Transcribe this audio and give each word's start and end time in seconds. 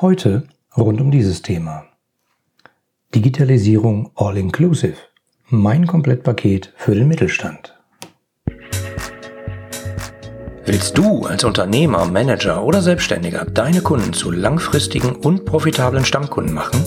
Heute 0.00 0.44
rund 0.76 1.00
um 1.00 1.10
dieses 1.10 1.42
Thema. 1.42 1.84
Digitalisierung 3.14 4.10
All 4.14 4.38
Inclusive. 4.38 4.96
Mein 5.48 5.86
Komplettpaket 5.86 6.72
für 6.76 6.94
den 6.94 7.08
Mittelstand. 7.08 7.78
Willst 10.64 10.96
du 10.96 11.24
als 11.26 11.44
Unternehmer, 11.44 12.06
Manager 12.06 12.64
oder 12.64 12.80
Selbstständiger 12.80 13.44
deine 13.44 13.82
Kunden 13.82 14.14
zu 14.14 14.30
langfristigen 14.30 15.14
und 15.14 15.44
profitablen 15.44 16.06
Stammkunden 16.06 16.54
machen? 16.54 16.82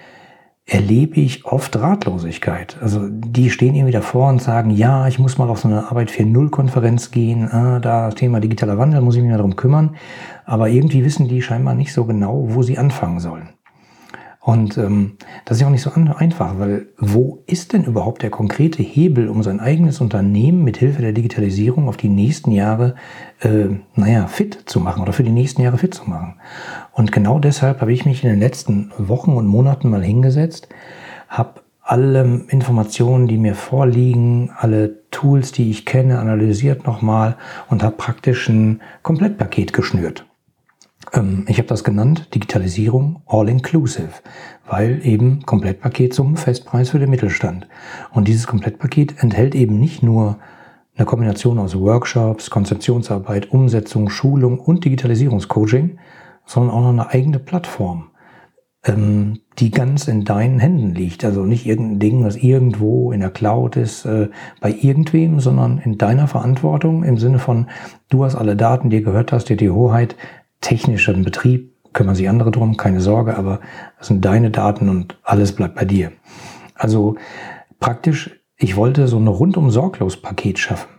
erlebe 0.65 1.19
ich 1.19 1.43
oft 1.43 1.75
Ratlosigkeit. 1.75 2.77
Also 2.79 3.09
die 3.09 3.49
stehen 3.49 3.75
irgendwie 3.75 3.91
davor 3.91 4.29
und 4.29 4.41
sagen, 4.41 4.69
ja, 4.69 5.05
ich 5.09 5.19
muss 5.19 5.37
mal 5.37 5.49
auf 5.49 5.59
so 5.59 5.67
eine 5.67 5.89
Arbeit 5.89 6.11
4.0 6.11 6.49
Konferenz 6.49 7.11
gehen, 7.11 7.51
ah, 7.51 7.79
da 7.81 8.11
Thema 8.11 8.39
digitaler 8.39 8.77
Wandel, 8.77 9.01
muss 9.01 9.17
ich 9.17 9.21
mich 9.21 9.31
mal 9.31 9.37
darum 9.37 9.57
kümmern. 9.57 9.97
Aber 10.45 10.69
irgendwie 10.69 11.03
wissen 11.03 11.27
die 11.27 11.41
scheinbar 11.41 11.75
nicht 11.75 11.91
so 11.91 12.05
genau, 12.05 12.45
wo 12.51 12.63
sie 12.63 12.77
anfangen 12.77 13.19
sollen. 13.19 13.49
Und 14.41 14.77
ähm, 14.77 15.17
das 15.43 15.57
ist 15.57 15.61
ja 15.61 15.67
auch 15.67 15.71
nicht 15.71 15.81
so 15.81 15.91
einfach, 15.91 16.57
weil 16.57 16.87
wo 16.97 17.43
ist 17.45 17.73
denn 17.73 17.83
überhaupt 17.83 18.23
der 18.23 18.29
konkrete 18.29 18.81
Hebel, 18.81 19.27
um 19.27 19.43
sein 19.43 19.59
eigenes 19.59 19.99
Unternehmen 19.99 20.63
mit 20.63 20.77
Hilfe 20.77 21.01
der 21.01 21.11
Digitalisierung 21.11 21.89
auf 21.89 21.97
die 21.97 22.07
nächsten 22.07 22.51
Jahre, 22.51 22.95
äh, 23.41 23.67
naja, 23.95 24.27
fit 24.27 24.63
zu 24.65 24.79
machen 24.79 25.01
oder 25.01 25.11
für 25.11 25.23
die 25.23 25.29
nächsten 25.29 25.61
Jahre 25.61 25.77
fit 25.77 25.93
zu 25.93 26.09
machen? 26.09 26.35
Und 26.93 27.11
genau 27.11 27.39
deshalb 27.39 27.81
habe 27.81 27.91
ich 27.91 28.05
mich 28.05 28.23
in 28.23 28.29
den 28.29 28.39
letzten 28.39 28.91
Wochen 28.97 29.33
und 29.33 29.45
Monaten 29.45 29.89
mal 29.89 30.03
hingesetzt, 30.03 30.69
habe 31.27 31.61
alle 31.81 32.45
Informationen, 32.47 33.27
die 33.27 33.37
mir 33.37 33.55
vorliegen, 33.55 34.51
alle 34.55 35.09
Tools, 35.11 35.51
die 35.51 35.69
ich 35.69 35.85
kenne, 35.85 36.19
analysiert 36.19 36.85
nochmal 36.85 37.35
und 37.67 37.83
habe 37.83 37.95
praktisch 37.97 38.47
ein 38.47 38.81
Komplettpaket 39.01 39.73
geschnürt. 39.73 40.28
Ähm, 41.13 41.45
ich 41.47 41.57
habe 41.57 41.67
das 41.67 41.83
genannt 41.83 42.33
Digitalisierung 42.33 43.21
All-Inclusive, 43.27 44.09
weil 44.67 45.01
eben 45.03 45.45
Komplettpaket 45.45 46.13
zum 46.13 46.37
Festpreis 46.37 46.89
für 46.89 46.99
den 46.99 47.09
Mittelstand. 47.09 47.67
Und 48.11 48.27
dieses 48.27 48.47
Komplettpaket 48.47 49.21
enthält 49.23 49.55
eben 49.55 49.79
nicht 49.79 50.03
nur 50.03 50.37
eine 50.95 51.05
Kombination 51.05 51.59
aus 51.59 51.79
Workshops, 51.79 52.49
Konzeptionsarbeit, 52.49 53.51
Umsetzung, 53.51 54.09
Schulung 54.09 54.59
und 54.59 54.83
Digitalisierungscoaching, 54.83 55.97
sondern 56.45 56.75
auch 56.75 56.81
noch 56.81 56.89
eine 56.89 57.09
eigene 57.09 57.39
Plattform, 57.39 58.09
ähm, 58.83 59.39
die 59.59 59.71
ganz 59.71 60.09
in 60.09 60.25
deinen 60.25 60.59
Händen 60.59 60.93
liegt. 60.93 61.23
Also 61.23 61.45
nicht 61.45 61.65
irgendein 61.65 61.99
Ding, 61.99 62.23
was 62.25 62.35
irgendwo 62.35 63.13
in 63.13 63.21
der 63.21 63.29
Cloud 63.29 63.77
ist, 63.77 64.05
äh, 64.05 64.27
bei 64.59 64.71
irgendwem, 64.71 65.39
sondern 65.39 65.77
in 65.77 65.97
deiner 65.97 66.27
Verantwortung 66.27 67.03
im 67.03 67.17
Sinne 67.17 67.39
von, 67.39 67.67
du 68.09 68.25
hast 68.25 68.35
alle 68.35 68.57
Daten, 68.57 68.89
dir 68.89 69.01
gehört 69.01 69.31
hast, 69.31 69.45
dir 69.47 69.57
die 69.57 69.69
Hoheit, 69.69 70.15
technischen 70.61 71.23
Betrieb 71.23 71.73
kümmern 71.93 72.15
sich 72.15 72.29
andere 72.29 72.51
drum, 72.51 72.77
keine 72.77 73.01
Sorge, 73.01 73.37
aber 73.37 73.59
das 73.97 74.07
sind 74.07 74.23
deine 74.23 74.51
Daten 74.51 74.89
und 74.89 75.17
alles 75.23 75.53
bleibt 75.53 75.75
bei 75.75 75.85
dir. 75.85 76.11
Also 76.75 77.15
praktisch, 77.79 78.39
ich 78.57 78.75
wollte 78.75 79.07
so 79.07 79.17
ein 79.17 79.27
rundum 79.27 79.71
sorglos 79.71 80.21
Paket 80.21 80.59
schaffen, 80.59 80.89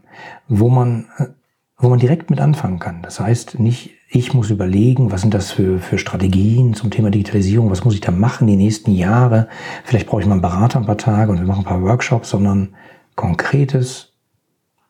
wo 0.48 0.68
man, 0.68 1.06
wo 1.78 1.88
man 1.88 1.98
direkt 1.98 2.30
mit 2.30 2.40
anfangen 2.40 2.78
kann. 2.78 3.02
Das 3.02 3.20
heißt, 3.20 3.60
nicht 3.60 3.90
ich 4.12 4.34
muss 4.34 4.50
überlegen, 4.50 5.12
was 5.12 5.20
sind 5.20 5.34
das 5.34 5.52
für, 5.52 5.78
für 5.78 5.96
Strategien 5.96 6.74
zum 6.74 6.90
Thema 6.90 7.10
Digitalisierung, 7.10 7.70
was 7.70 7.84
muss 7.84 7.94
ich 7.94 8.00
da 8.00 8.10
machen 8.10 8.48
die 8.48 8.56
nächsten 8.56 8.90
Jahre. 8.90 9.46
Vielleicht 9.84 10.08
brauche 10.08 10.20
ich 10.20 10.26
mal 10.26 10.32
einen 10.32 10.42
Berater 10.42 10.80
ein 10.80 10.86
paar 10.86 10.98
Tage 10.98 11.30
und 11.30 11.38
wir 11.38 11.46
machen 11.46 11.60
ein 11.60 11.64
paar 11.64 11.82
Workshops, 11.82 12.30
sondern 12.30 12.74
konkretes 13.14 14.14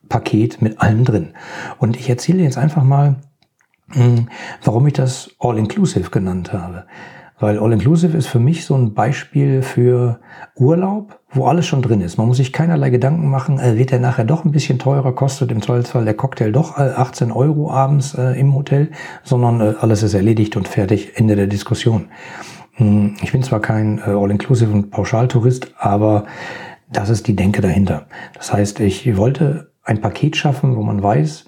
Paket 0.09 0.63
mit 0.63 0.81
allem 0.81 1.05
drin. 1.05 1.35
Und 1.79 1.99
ich 1.99 2.09
erzähle 2.09 2.43
jetzt 2.43 2.57
einfach 2.57 2.83
mal, 2.83 3.17
warum 4.65 4.87
ich 4.87 4.93
das 4.93 5.31
All-Inclusive 5.39 6.11
genannt 6.11 6.53
habe. 6.53 6.85
Weil 7.41 7.59
All-Inclusive 7.59 8.17
ist 8.17 8.27
für 8.27 8.39
mich 8.39 8.67
so 8.67 8.75
ein 8.75 8.93
Beispiel 8.93 9.63
für 9.63 10.21
Urlaub, 10.57 11.19
wo 11.31 11.47
alles 11.47 11.67
schon 11.67 11.81
drin 11.81 12.03
ist. 12.03 12.19
Man 12.19 12.27
muss 12.27 12.37
sich 12.37 12.53
keinerlei 12.53 12.91
Gedanken 12.91 13.31
machen, 13.31 13.59
äh, 13.59 13.79
wird 13.79 13.93
der 13.93 13.99
nachher 13.99 14.25
doch 14.25 14.45
ein 14.45 14.53
bisschen 14.53 14.79
teurer, 14.79 15.15
kostet 15.15 15.51
im 15.51 15.63
Zweifelsfall 15.63 16.05
der 16.05 16.15
Cocktail 16.15 16.53
doch 16.53 16.77
18 16.77 17.31
äh, 17.31 17.33
Euro 17.33 17.71
abends 17.71 18.15
äh, 18.15 18.39
im 18.39 18.55
Hotel, 18.55 18.91
sondern 19.25 19.61
äh, 19.61 19.75
alles 19.81 20.03
ist 20.03 20.13
erledigt 20.13 20.57
und 20.57 20.69
fertig, 20.69 21.13
Ende 21.17 21.35
der 21.35 21.47
Diskussion. 21.47 22.09
Hm, 22.75 23.17
ich 23.23 23.33
bin 23.33 23.43
zwar 23.43 23.61
kein 23.61 23.99
äh, 23.99 24.11
All-Inclusive 24.11 24.71
und 24.71 24.91
Pauschaltourist, 24.91 25.73
aber 25.79 26.27
das 26.93 27.09
ist 27.09 27.27
die 27.27 27.37
Denke 27.37 27.63
dahinter. 27.63 28.07
Das 28.35 28.53
heißt, 28.53 28.81
ich 28.81 29.17
wollte 29.17 29.73
ein 29.83 30.03
Paket 30.03 30.37
schaffen, 30.37 30.77
wo 30.77 30.83
man 30.83 31.03
weiß, 31.03 31.47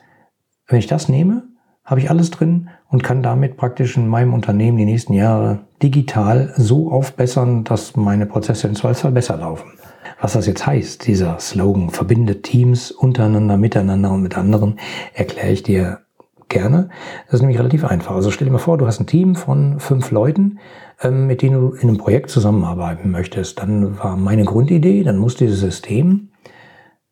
wenn 0.69 0.78
ich 0.78 0.86
das 0.86 1.10
nehme, 1.10 1.51
habe 1.84 2.00
ich 2.00 2.10
alles 2.10 2.31
drin 2.31 2.69
und 2.88 3.03
kann 3.03 3.22
damit 3.22 3.56
praktisch 3.56 3.97
in 3.97 4.06
meinem 4.06 4.34
Unternehmen 4.34 4.78
die 4.78 4.84
nächsten 4.84 5.15
Jahre 5.15 5.60
digital 5.82 6.53
so 6.56 6.91
aufbessern, 6.91 7.65
dass 7.65 7.97
meine 7.97 8.26
Prozesse 8.26 8.69
im 8.69 8.76
Zweifelsfall 8.76 9.12
besser 9.12 9.37
laufen. 9.37 9.72
Was 10.20 10.34
das 10.34 10.47
jetzt 10.47 10.66
heißt, 10.66 11.06
dieser 11.09 11.41
Slogan 11.41 11.91
verbindet 11.91 12.44
Teams 12.44 12.93
untereinander, 12.93 13.56
miteinander 13.56 14.12
und 14.12 14.22
mit 14.22 14.38
anderen, 14.38 14.78
erkläre 15.15 15.50
ich 15.50 15.65
dir 15.65 16.03
gerne. 16.48 16.91
Das 17.26 17.34
ist 17.34 17.41
nämlich 17.41 17.59
relativ 17.59 17.84
einfach. 17.84 18.14
Also 18.14 18.31
stell 18.31 18.47
dir 18.47 18.53
mal 18.53 18.59
vor, 18.59 18.78
du 18.78 18.87
hast 18.87 19.00
ein 19.00 19.09
Team 19.09 19.34
von 19.34 19.81
fünf 19.81 20.12
Leuten, 20.12 20.60
ähm, 21.03 21.26
mit 21.26 21.43
denen 21.43 21.60
du 21.60 21.75
in 21.75 21.88
einem 21.88 21.99
Projekt 21.99 22.31
zusammenarbeiten 22.31 23.10
möchtest. 23.10 23.58
Dann 23.58 23.99
war 23.99 24.17
meine 24.17 24.44
Grundidee, 24.44 25.02
dann 25.02 25.19
muss 25.19 25.34
dieses 25.34 25.58
System 25.58 26.29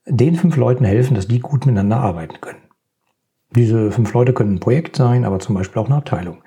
den 0.06 0.36
fünf 0.36 0.56
Leuten 0.56 0.84
helfen, 0.84 1.14
dass 1.14 1.26
die 1.26 1.40
gut 1.40 1.66
miteinander 1.66 1.96
arbeiten 1.96 2.40
können. 2.40 2.69
Diese 3.54 3.90
fünf 3.90 4.12
Leute 4.12 4.32
können 4.32 4.54
ein 4.54 4.60
Projekt 4.60 4.96
sein, 4.96 5.24
aber 5.24 5.38
zum 5.40 5.54
Beispiel 5.54 5.82
auch 5.82 5.86
eine 5.86 5.96
Abteilung. 5.96 6.38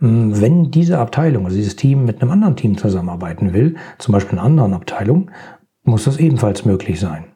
Mm, 0.00 0.40
wenn 0.40 0.70
diese 0.70 0.98
Abteilung, 0.98 1.44
also 1.44 1.56
dieses 1.56 1.76
Team 1.76 2.04
mit 2.04 2.22
einem 2.22 2.30
anderen 2.30 2.56
Team 2.56 2.76
zusammenarbeiten 2.76 3.52
will, 3.52 3.76
zum 3.98 4.12
Beispiel 4.12 4.38
einer 4.38 4.46
anderen 4.46 4.74
Abteilung, 4.74 5.30
muss 5.84 6.04
das 6.04 6.18
ebenfalls 6.18 6.64
möglich 6.64 7.00
sein. 7.00 7.26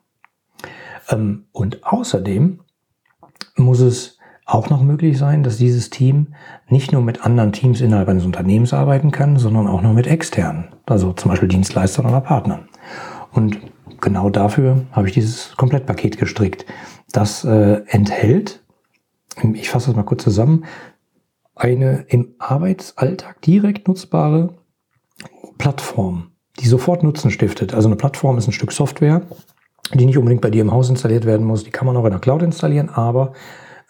Ähm, 1.11 1.44
und 1.53 1.85
außerdem 1.85 2.61
muss 3.56 3.81
es 3.81 4.19
auch 4.44 4.70
noch 4.70 4.82
möglich 4.82 5.19
sein, 5.19 5.43
dass 5.43 5.56
dieses 5.56 5.91
Team 5.91 6.35
nicht 6.69 6.93
nur 6.93 7.03
mit 7.03 7.25
anderen 7.25 7.53
Teams 7.53 7.81
innerhalb 7.81 8.08
eines 8.08 8.25
Unternehmens 8.25 8.73
arbeiten 8.75 9.11
kann, 9.11 9.38
sondern 9.38 9.69
auch 9.69 9.82
noch 9.82 9.93
mit 9.93 10.06
externen, 10.06 10.69
also 10.87 11.12
zum 11.12 11.31
Beispiel 11.31 11.49
Dienstleistern 11.49 12.06
oder 12.06 12.20
Partnern. 12.20 12.69
Und 13.31 13.58
genau 14.00 14.31
dafür 14.31 14.82
habe 14.93 15.08
ich 15.08 15.15
dieses 15.15 15.56
Komplettpaket 15.56 16.19
gestrickt. 16.19 16.67
Das 17.12 17.44
äh, 17.44 17.82
enthält 17.87 18.62
ich 19.55 19.70
fasse 19.70 19.88
das 19.88 19.96
mal 19.96 20.02
kurz 20.02 20.25
zusammen, 20.25 20.64
eine 21.55 22.05
im 22.08 22.34
Arbeitsalltag 22.38 23.40
direkt 23.43 23.88
nutzbare 23.88 24.55
Plattform, 25.58 26.32
die 26.61 26.67
sofort 26.67 27.02
Nutzen 27.02 27.31
stiftet. 27.31 27.75
Also 27.75 27.88
eine 27.88 27.96
Plattform 27.96 28.38
ist 28.38 28.49
ein 28.49 28.52
Stück 28.52 28.73
Software, 28.73 29.23
die 29.94 30.06
nicht 30.06 30.19
unbedingt 30.19 30.40
bei 30.40 30.50
dir 30.50 30.62
im 30.62 30.73
Haus 30.73 30.88
installiert 30.88 31.25
werden 31.25 31.46
muss. 31.46 31.64
Die 31.64 31.70
kann 31.70 31.87
man 31.87 31.96
auch 31.96 32.05
in 32.05 32.11
der 32.11 32.20
Cloud 32.20 32.43
installieren, 32.43 32.88
aber 32.88 33.32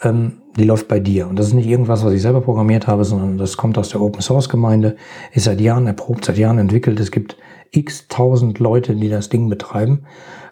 ähm, 0.02 0.42
die 0.56 0.64
läuft 0.64 0.88
bei 0.88 1.00
dir. 1.00 1.28
Und 1.28 1.38
das 1.38 1.46
ist 1.46 1.54
nicht 1.54 1.66
irgendwas, 1.66 2.04
was 2.04 2.12
ich 2.12 2.22
selber 2.22 2.40
programmiert 2.40 2.86
habe, 2.86 3.04
sondern 3.04 3.38
das 3.38 3.56
kommt 3.56 3.78
aus 3.78 3.88
der 3.88 4.00
Open 4.00 4.20
Source 4.20 4.48
Gemeinde, 4.48 4.96
ist 5.32 5.44
seit 5.44 5.60
Jahren 5.60 5.86
erprobt, 5.86 6.24
seit 6.24 6.38
Jahren 6.38 6.58
entwickelt. 6.58 7.00
Es 7.00 7.10
gibt 7.10 7.36
x 7.70 8.06
tausend 8.08 8.58
Leute, 8.58 8.94
die 8.94 9.08
das 9.08 9.28
Ding 9.28 9.48
betreiben 9.48 10.04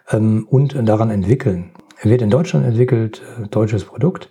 ähm, 0.09 0.47
und 0.49 0.75
daran 0.87 1.11
entwickeln. 1.11 1.71
Er 2.01 2.09
wird 2.09 2.21
in 2.21 2.31
Deutschland 2.31 2.65
entwickelt, 2.65 3.21
äh, 3.39 3.47
deutsches 3.47 3.83
Produkt. 3.85 4.29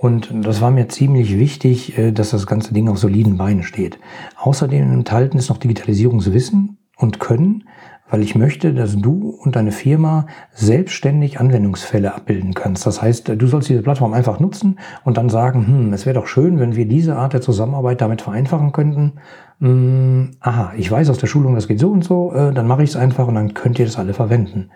Und 0.00 0.30
das 0.32 0.62
war 0.62 0.70
mir 0.70 0.88
ziemlich 0.88 1.38
wichtig, 1.38 1.98
äh, 1.98 2.10
dass 2.10 2.30
das 2.30 2.46
ganze 2.46 2.72
Ding 2.72 2.88
auf 2.88 2.96
soliden 2.96 3.36
Beinen 3.36 3.62
steht. 3.62 3.98
Außerdem 4.36 4.90
enthalten 4.90 5.36
ist 5.36 5.50
noch 5.50 5.58
Digitalisierungswissen 5.58 6.78
und 6.96 7.20
Können, 7.20 7.64
weil 8.10 8.22
ich 8.22 8.34
möchte, 8.34 8.74
dass 8.74 8.96
du 8.96 9.30
und 9.42 9.56
deine 9.56 9.72
Firma 9.72 10.26
selbstständig 10.52 11.40
Anwendungsfälle 11.40 12.14
abbilden 12.14 12.54
kannst. 12.54 12.86
Das 12.86 13.00
heißt, 13.00 13.28
du 13.28 13.46
sollst 13.46 13.68
diese 13.68 13.82
Plattform 13.82 14.12
einfach 14.12 14.40
nutzen 14.40 14.78
und 15.04 15.16
dann 15.16 15.28
sagen, 15.28 15.66
hm, 15.66 15.92
es 15.92 16.06
wäre 16.06 16.14
doch 16.14 16.26
schön, 16.26 16.58
wenn 16.58 16.76
wir 16.76 16.86
diese 16.86 17.16
Art 17.16 17.32
der 17.32 17.40
Zusammenarbeit 17.40 18.00
damit 18.00 18.22
vereinfachen 18.22 18.72
könnten. 18.72 19.12
Hm, 19.60 20.30
aha, 20.40 20.72
ich 20.76 20.90
weiß 20.90 21.10
aus 21.10 21.18
der 21.18 21.26
Schulung, 21.26 21.54
das 21.54 21.68
geht 21.68 21.80
so 21.80 21.90
und 21.90 22.02
so, 22.02 22.32
äh, 22.32 22.52
dann 22.52 22.66
mache 22.66 22.82
ich 22.82 22.90
es 22.90 22.96
einfach 22.96 23.28
und 23.28 23.34
dann 23.34 23.52
könnt 23.52 23.78
ihr 23.78 23.84
das 23.84 23.98
alle 23.98 24.14
verwenden. 24.14 24.70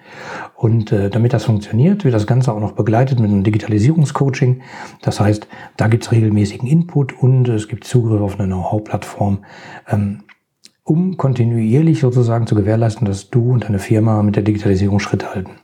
Und 0.54 0.92
äh, 0.92 1.08
damit 1.08 1.32
das 1.32 1.44
funktioniert, 1.44 2.04
wird 2.04 2.14
das 2.14 2.26
Ganze 2.26 2.52
auch 2.52 2.60
noch 2.60 2.72
begleitet 2.72 3.19
mit 3.19 3.31
einem 3.31 3.44
Digitalisierungscoaching. 3.44 4.60
Das 5.00 5.20
heißt, 5.20 5.48
da 5.78 5.88
gibt 5.88 6.04
es 6.04 6.12
regelmäßigen 6.12 6.69
Input 6.69 7.19
und 7.19 7.48
es 7.48 7.69
gibt 7.69 7.84
Zugriff 7.84 8.20
auf 8.20 8.38
eine 8.38 8.46
Know-how-Plattform. 8.46 9.38
Ähm, 9.88 10.20
um 10.84 11.16
kontinuierlich 11.16 12.00
sozusagen 12.00 12.46
zu 12.46 12.54
gewährleisten, 12.54 13.06
dass 13.06 13.31
du 13.31 13.52
und 13.52 13.64
deine 13.64 13.78
Firma 13.78 14.22
mit 14.22 14.36
der 14.36 14.42
Digitalisierung 14.42 15.00
Schritt 15.00 15.34
halten. 15.34 15.56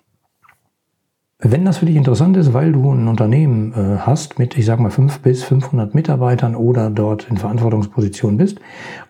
Wenn 1.42 1.64
das 1.64 1.78
für 1.78 1.86
dich 1.86 1.96
interessant 1.96 2.36
ist, 2.36 2.52
weil 2.52 2.72
du 2.72 2.92
ein 2.92 3.08
Unternehmen 3.08 3.72
äh, 3.72 3.98
hast 4.00 4.38
mit, 4.38 4.58
ich 4.58 4.66
sage 4.66 4.82
mal, 4.82 4.90
5 4.90 5.20
bis 5.20 5.42
500 5.42 5.94
Mitarbeitern 5.94 6.54
oder 6.54 6.90
dort 6.90 7.30
in 7.30 7.38
Verantwortungspositionen 7.38 8.36
bist 8.36 8.60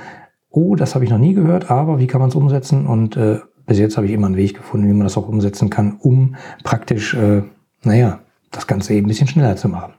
oh, 0.49 0.75
das 0.75 0.95
habe 0.95 1.03
ich 1.03 1.11
noch 1.11 1.17
nie 1.17 1.33
gehört, 1.33 1.69
aber 1.69 1.99
wie 1.99 2.07
kann 2.07 2.21
man 2.21 2.29
es 2.29 2.35
umsetzen? 2.35 2.87
Und 2.87 3.17
äh, 3.17 3.39
bis 3.65 3.77
jetzt 3.77 3.97
habe 3.97 4.07
ich 4.07 4.13
immer 4.13 4.27
einen 4.27 4.37
Weg 4.37 4.55
gefunden, 4.55 4.87
wie 4.87 4.93
man 4.93 5.05
das 5.05 5.17
auch 5.17 5.27
umsetzen 5.27 5.69
kann, 5.69 5.97
um 5.99 6.35
praktisch, 6.63 7.15
naja, 7.83 8.19
das 8.49 8.67
Ganze 8.67 8.93
eben 8.95 9.05
ein 9.05 9.07
bisschen 9.07 9.27
schneller 9.27 9.55
zu 9.55 9.69
machen. 9.69 9.93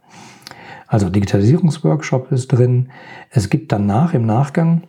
Also 0.93 1.09
Digitalisierungsworkshop 1.09 2.31
ist 2.33 2.49
drin. 2.49 2.91
Es 3.31 3.49
gibt 3.49 3.73
danach 3.73 4.13
im 4.13 4.27
Nachgang 4.27 4.83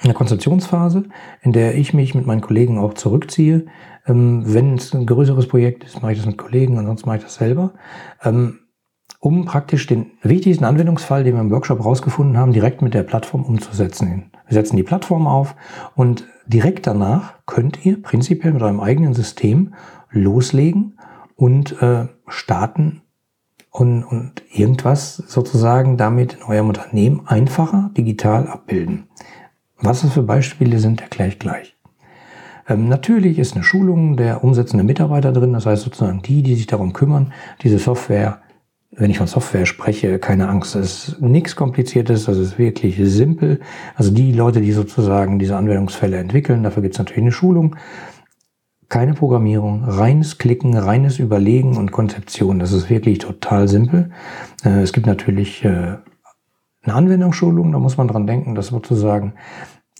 eine 0.00 0.14
Konzeptionsphase, 0.14 1.06
in 1.42 1.50
der 1.50 1.74
ich 1.74 1.92
mich 1.92 2.14
mit 2.14 2.24
meinen 2.24 2.40
Kollegen 2.40 2.78
auch 2.78 2.94
zurückziehe. 2.94 3.66
Ähm, 4.06 4.44
wenn 4.46 4.74
es 4.74 4.94
ein 4.94 5.06
größeres 5.06 5.48
Projekt 5.48 5.82
ist, 5.82 6.00
mache 6.02 6.12
ich 6.12 6.18
das 6.18 6.26
mit 6.28 6.38
Kollegen, 6.38 6.78
ansonsten 6.78 7.08
mache 7.08 7.18
ich 7.18 7.24
das 7.24 7.34
selber. 7.34 7.72
Ähm, 8.22 8.60
um 9.18 9.44
praktisch 9.44 9.88
den 9.88 10.12
wichtigsten 10.22 10.64
Anwendungsfall, 10.64 11.24
den 11.24 11.34
wir 11.34 11.40
im 11.40 11.50
Workshop 11.50 11.84
rausgefunden 11.84 12.36
haben, 12.36 12.52
direkt 12.52 12.80
mit 12.80 12.94
der 12.94 13.02
Plattform 13.02 13.42
umzusetzen. 13.42 14.30
Wir 14.46 14.54
setzen 14.54 14.76
die 14.76 14.84
Plattform 14.84 15.26
auf 15.26 15.56
und 15.96 16.28
direkt 16.46 16.86
danach 16.86 17.44
könnt 17.44 17.84
ihr 17.84 18.00
prinzipiell 18.00 18.52
mit 18.52 18.62
eurem 18.62 18.78
eigenen 18.78 19.14
System 19.14 19.74
loslegen 20.10 20.96
und 21.34 21.82
äh, 21.82 22.06
starten 22.28 23.02
und, 23.70 24.04
und 24.04 24.42
irgendwas 24.50 25.16
sozusagen 25.16 25.96
damit 25.96 26.34
in 26.34 26.42
eurem 26.42 26.68
Unternehmen 26.68 27.22
einfacher 27.26 27.90
digital 27.96 28.46
abbilden. 28.48 29.04
Was 29.80 30.02
das 30.02 30.12
für 30.12 30.22
Beispiele 30.22 30.78
sind, 30.78 31.00
erkläre 31.00 31.28
ich 31.28 31.38
gleich. 31.38 31.76
Ähm, 32.68 32.88
natürlich 32.88 33.38
ist 33.38 33.54
eine 33.54 33.64
Schulung 33.64 34.16
der 34.16 34.44
umsetzenden 34.44 34.86
Mitarbeiter 34.86 35.32
drin, 35.32 35.52
das 35.52 35.66
heißt 35.66 35.82
sozusagen 35.82 36.22
die, 36.22 36.42
die 36.42 36.54
sich 36.54 36.66
darum 36.66 36.92
kümmern, 36.92 37.32
diese 37.62 37.78
Software, 37.78 38.40
wenn 38.90 39.10
ich 39.10 39.18
von 39.18 39.26
Software 39.26 39.66
spreche, 39.66 40.18
keine 40.18 40.48
Angst, 40.48 40.74
das 40.74 41.08
ist 41.08 41.22
nichts 41.22 41.54
Kompliziertes, 41.54 42.24
das 42.24 42.36
ist 42.36 42.58
wirklich 42.58 42.98
simpel. 43.00 43.60
Also 43.94 44.10
die 44.10 44.32
Leute, 44.32 44.60
die 44.60 44.72
sozusagen 44.72 45.38
diese 45.38 45.56
Anwendungsfälle 45.56 46.16
entwickeln, 46.16 46.62
dafür 46.62 46.82
gibt 46.82 46.94
es 46.94 46.98
natürlich 46.98 47.22
eine 47.22 47.32
Schulung 47.32 47.76
keine 48.88 49.14
Programmierung, 49.14 49.84
reines 49.84 50.38
Klicken, 50.38 50.76
reines 50.76 51.18
Überlegen 51.18 51.76
und 51.76 51.92
Konzeption. 51.92 52.58
Das 52.58 52.72
ist 52.72 52.88
wirklich 52.88 53.18
total 53.18 53.68
simpel. 53.68 54.10
Äh, 54.64 54.80
es 54.80 54.92
gibt 54.92 55.06
natürlich 55.06 55.64
äh, 55.64 55.96
eine 56.82 56.94
Anwendungsschulung, 56.94 57.72
da 57.72 57.78
muss 57.78 57.96
man 57.96 58.08
dran 58.08 58.26
denken, 58.26 58.54
dass 58.54 58.68
sozusagen 58.68 59.34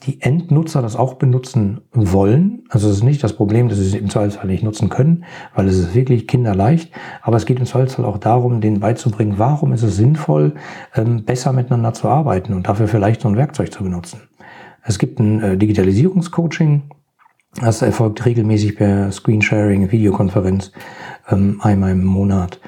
die 0.04 0.23
Endnutzer 0.23 0.80
das 0.80 0.95
auch 0.95 1.14
benutzen 1.14 1.80
wollen. 1.92 2.64
Also 2.68 2.88
es 2.88 2.99
ist 2.99 3.02
nicht 3.02 3.23
das 3.25 3.33
Problem, 3.33 3.68
dass 3.68 3.78
sie 3.78 3.87
es 3.87 3.95
im 3.95 4.09
Zweifelsfall 4.09 4.47
nicht 4.47 4.62
nutzen 4.62 4.88
können, 4.88 5.25
weil 5.54 5.66
es 5.66 5.76
ist 5.76 5.95
wirklich 5.95 6.28
kinderleicht. 6.28 6.92
Aber 7.21 7.37
es 7.37 7.47
geht 7.47 7.59
im 7.59 7.66
Zweifelsfall 7.66 8.04
auch 8.04 8.18
darum, 8.18 8.61
denen 8.61 8.78
beizubringen, 8.78 9.38
warum 9.38 9.73
ist 9.73 9.83
es 9.83 9.97
sinnvoll, 9.97 10.54
ähm, 10.95 11.25
besser 11.25 11.52
miteinander 11.52 11.95
zu 11.95 12.09
arbeiten 12.09 12.54
und 12.54 12.68
dafür 12.68 12.87
vielleicht 12.87 13.23
so 13.23 13.28
ein 13.28 13.37
Werkzeug 13.37 13.73
zu 13.73 13.83
benutzen. 13.83 14.21
Es 14.83 14.99
gibt 15.00 15.18
ein 15.18 15.42
äh, 15.42 15.57
Digitalisierungscoaching, 15.59 16.85
das 17.61 17.83
erfolgt 17.83 18.25
regelmäßig 18.25 18.77
per 18.77 19.11
Screensharing, 19.12 19.91
Videokonferenz, 19.91 20.73
ähm, 21.29 21.61
einmal 21.62 21.93
im 21.93 22.05
Monat. 22.05 22.61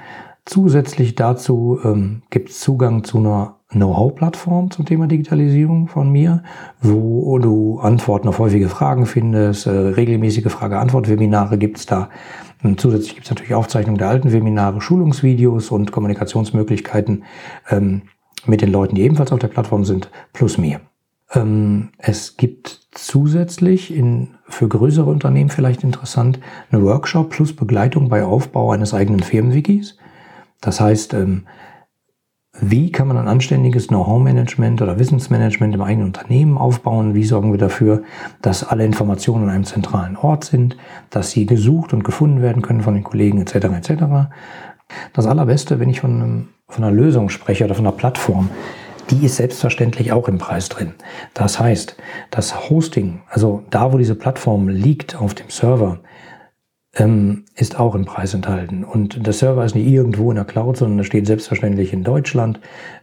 Zusätzlich 0.44 1.14
dazu 1.14 1.78
ähm, 1.84 2.22
gibt 2.30 2.50
es 2.50 2.60
Zugang 2.60 3.04
zu 3.04 3.18
einer 3.18 3.56
Know-how-Plattform 3.70 4.70
zum 4.70 4.84
Thema 4.84 5.06
Digitalisierung 5.06 5.86
von 5.86 6.10
mir, 6.10 6.42
wo 6.80 7.38
du 7.38 7.78
Antworten 7.78 8.26
auf 8.26 8.40
häufige 8.40 8.68
Fragen 8.68 9.06
findest, 9.06 9.66
äh, 9.66 9.70
regelmäßige 9.70 10.50
Frage-Antwort-Webinare 10.50 11.56
gibt 11.56 11.78
es 11.78 11.86
da. 11.86 12.08
Und 12.64 12.80
zusätzlich 12.80 13.14
gibt 13.14 13.26
es 13.26 13.30
natürlich 13.30 13.54
Aufzeichnungen 13.54 13.98
der 13.98 14.08
alten 14.08 14.32
Webinare, 14.32 14.80
Schulungsvideos 14.80 15.70
und 15.70 15.92
Kommunikationsmöglichkeiten 15.92 17.24
ähm, 17.70 18.02
mit 18.44 18.60
den 18.60 18.72
Leuten, 18.72 18.96
die 18.96 19.02
ebenfalls 19.02 19.32
auf 19.32 19.38
der 19.38 19.48
Plattform 19.48 19.84
sind, 19.84 20.10
plus 20.32 20.58
mehr. 20.58 20.80
Ähm, 21.32 21.90
es 21.98 22.36
gibt 22.36 22.88
zusätzlich 22.92 23.94
in, 23.94 24.34
für 24.48 24.68
größere 24.68 25.08
Unternehmen 25.08 25.50
vielleicht 25.50 25.84
interessant 25.84 26.40
eine 26.70 26.82
Workshop 26.82 27.30
plus 27.30 27.54
Begleitung 27.54 28.08
bei 28.08 28.24
Aufbau 28.24 28.72
eines 28.72 28.94
eigenen 28.94 29.20
Firmenwikis. 29.20 29.96
Das 30.60 30.80
heißt, 30.80 31.14
ähm, 31.14 31.46
wie 32.62 32.90
kann 32.90 33.06
man 33.06 33.16
ein 33.16 33.28
anständiges 33.28 33.88
Know-how-Management 33.88 34.82
oder 34.82 34.98
Wissensmanagement 34.98 35.74
im 35.74 35.82
eigenen 35.82 36.08
Unternehmen 36.08 36.58
aufbauen? 36.58 37.14
Wie 37.14 37.24
sorgen 37.24 37.52
wir 37.52 37.58
dafür, 37.58 38.02
dass 38.42 38.64
alle 38.64 38.84
Informationen 38.84 39.44
an 39.44 39.50
einem 39.50 39.64
zentralen 39.64 40.16
Ort 40.16 40.44
sind, 40.44 40.76
dass 41.10 41.30
sie 41.30 41.46
gesucht 41.46 41.92
und 41.92 42.02
gefunden 42.02 42.42
werden 42.42 42.60
können 42.60 42.82
von 42.82 42.94
den 42.94 43.04
Kollegen 43.04 43.40
etc. 43.40 43.54
etc. 43.54 44.04
Das 45.12 45.26
Allerbeste, 45.26 45.78
wenn 45.78 45.88
ich 45.88 46.00
von, 46.00 46.48
von 46.68 46.84
einer 46.84 46.92
Lösung 46.94 47.28
spreche 47.28 47.64
oder 47.64 47.76
von 47.76 47.86
einer 47.86 47.96
Plattform, 47.96 48.50
die 49.10 49.24
ist 49.24 49.36
selbstverständlich 49.36 50.12
auch 50.12 50.28
im 50.28 50.38
Preis 50.38 50.68
drin. 50.68 50.94
Das 51.34 51.58
heißt, 51.58 51.96
das 52.30 52.70
Hosting, 52.70 53.22
also 53.28 53.64
da, 53.70 53.92
wo 53.92 53.98
diese 53.98 54.14
Plattform 54.14 54.68
liegt 54.68 55.16
auf 55.16 55.34
dem 55.34 55.50
Server, 55.50 56.00
ähm, 56.96 57.44
ist 57.54 57.78
auch 57.78 57.94
im 57.94 58.04
Preis 58.04 58.34
enthalten. 58.34 58.82
Und 58.82 59.24
der 59.24 59.32
Server 59.32 59.64
ist 59.64 59.76
nicht 59.76 59.86
irgendwo 59.86 60.30
in 60.30 60.36
der 60.36 60.44
Cloud, 60.44 60.76
sondern 60.76 60.98
er 60.98 61.04
steht 61.04 61.26
selbstverständlich 61.26 61.92
in 61.92 62.02
Deutschland. 62.02 62.58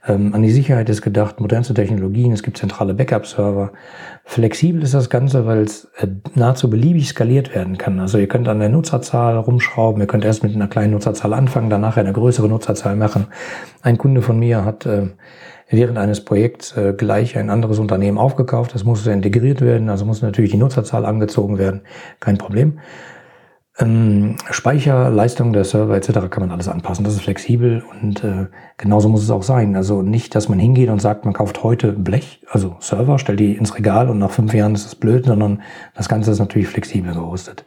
Ähm, 0.06 0.34
an 0.34 0.42
die 0.42 0.52
Sicherheit 0.52 0.90
ist 0.90 1.02
gedacht, 1.02 1.40
modernste 1.40 1.74
Technologien, 1.74 2.34
es 2.34 2.44
gibt 2.44 2.58
zentrale 2.58 2.94
Backup-Server. 2.94 3.72
Flexibel 4.26 4.84
ist 4.84 4.94
das 4.94 5.10
Ganze, 5.10 5.46
weil 5.46 5.60
es 5.60 5.86
äh, 6.00 6.08
nahezu 6.36 6.70
beliebig 6.70 7.08
skaliert 7.08 7.56
werden 7.56 7.78
kann. 7.78 8.02
Also 8.02 8.18
ihr 8.18 8.28
könnt 8.28 8.50
an 8.50 8.60
der 8.60 8.70
Nutzerzahl 8.70 9.38
rumschrauben, 9.38 10.02
ihr 10.02 10.08
könnt 10.08 10.26
erst 10.26 10.44
mit 10.44 10.54
einer 10.54 10.68
kleinen 10.68 10.92
Nutzerzahl 10.92 11.34
anfangen, 11.34 11.70
danach 11.70 11.96
eine 11.96 12.12
größere 12.12 12.50
Nutzerzahl 12.50 12.98
machen. 12.98 13.28
Ein 13.82 13.98
Kunde 13.98 14.22
von 14.22 14.38
mir 14.38 14.66
hat 14.66 14.86
äh, 14.86 15.08
während 15.70 15.98
eines 15.98 16.24
Projekts 16.24 16.76
äh, 16.78 16.94
gleich 16.96 17.38
ein 17.38 17.50
anderes 17.50 17.80
Unternehmen 17.80 18.18
aufgekauft. 18.18 18.74
Das 18.74 18.84
musste 18.84 19.12
integriert 19.12 19.62
werden, 19.62 19.90
also 19.90 20.06
muss 20.06 20.22
natürlich 20.22 20.52
die 20.52 20.58
Nutzerzahl 20.58 21.06
angezogen 21.06 21.58
werden. 21.58 21.82
Kein 22.20 22.38
Problem. 22.38 22.80
Ähm, 23.80 24.38
Speicherleistung 24.50 25.54
der 25.54 25.64
Server 25.64 25.96
etc. 25.96 26.30
kann 26.32 26.42
man 26.42 26.52
alles 26.52 26.68
anpassen. 26.68 27.06
Das 27.06 27.14
ist 27.14 27.22
flexibel 27.22 27.84
und 28.02 28.24
äh, 28.24 28.48
genauso 28.78 29.08
muss 29.08 29.22
es 29.22 29.30
auch 29.30 29.44
sein. 29.44 29.76
Also 29.76 30.02
nicht, 30.02 30.34
dass 30.34 30.50
man 30.50 30.58
hingeht 30.58 30.90
und 30.90 31.00
sagt, 31.00 31.26
man 31.26 31.34
kauft 31.34 31.64
heute 31.64 31.94
Blech, 31.94 32.42
also 32.50 32.76
Server, 32.80 33.20
stellt 33.20 33.40
die 33.40 33.56
ins 33.56 33.76
Regal 33.76 34.10
und 34.10 34.18
nach 34.18 34.32
fünf 34.32 34.54
Jahren 34.54 34.74
ist 34.74 34.86
das 34.86 34.96
blöd, 34.96 35.26
sondern 35.26 35.62
das 35.94 36.10
Ganze 36.10 36.32
ist 36.32 36.40
natürlich 36.40 36.70
flexibel 36.70 37.14
gehostet. 37.14 37.66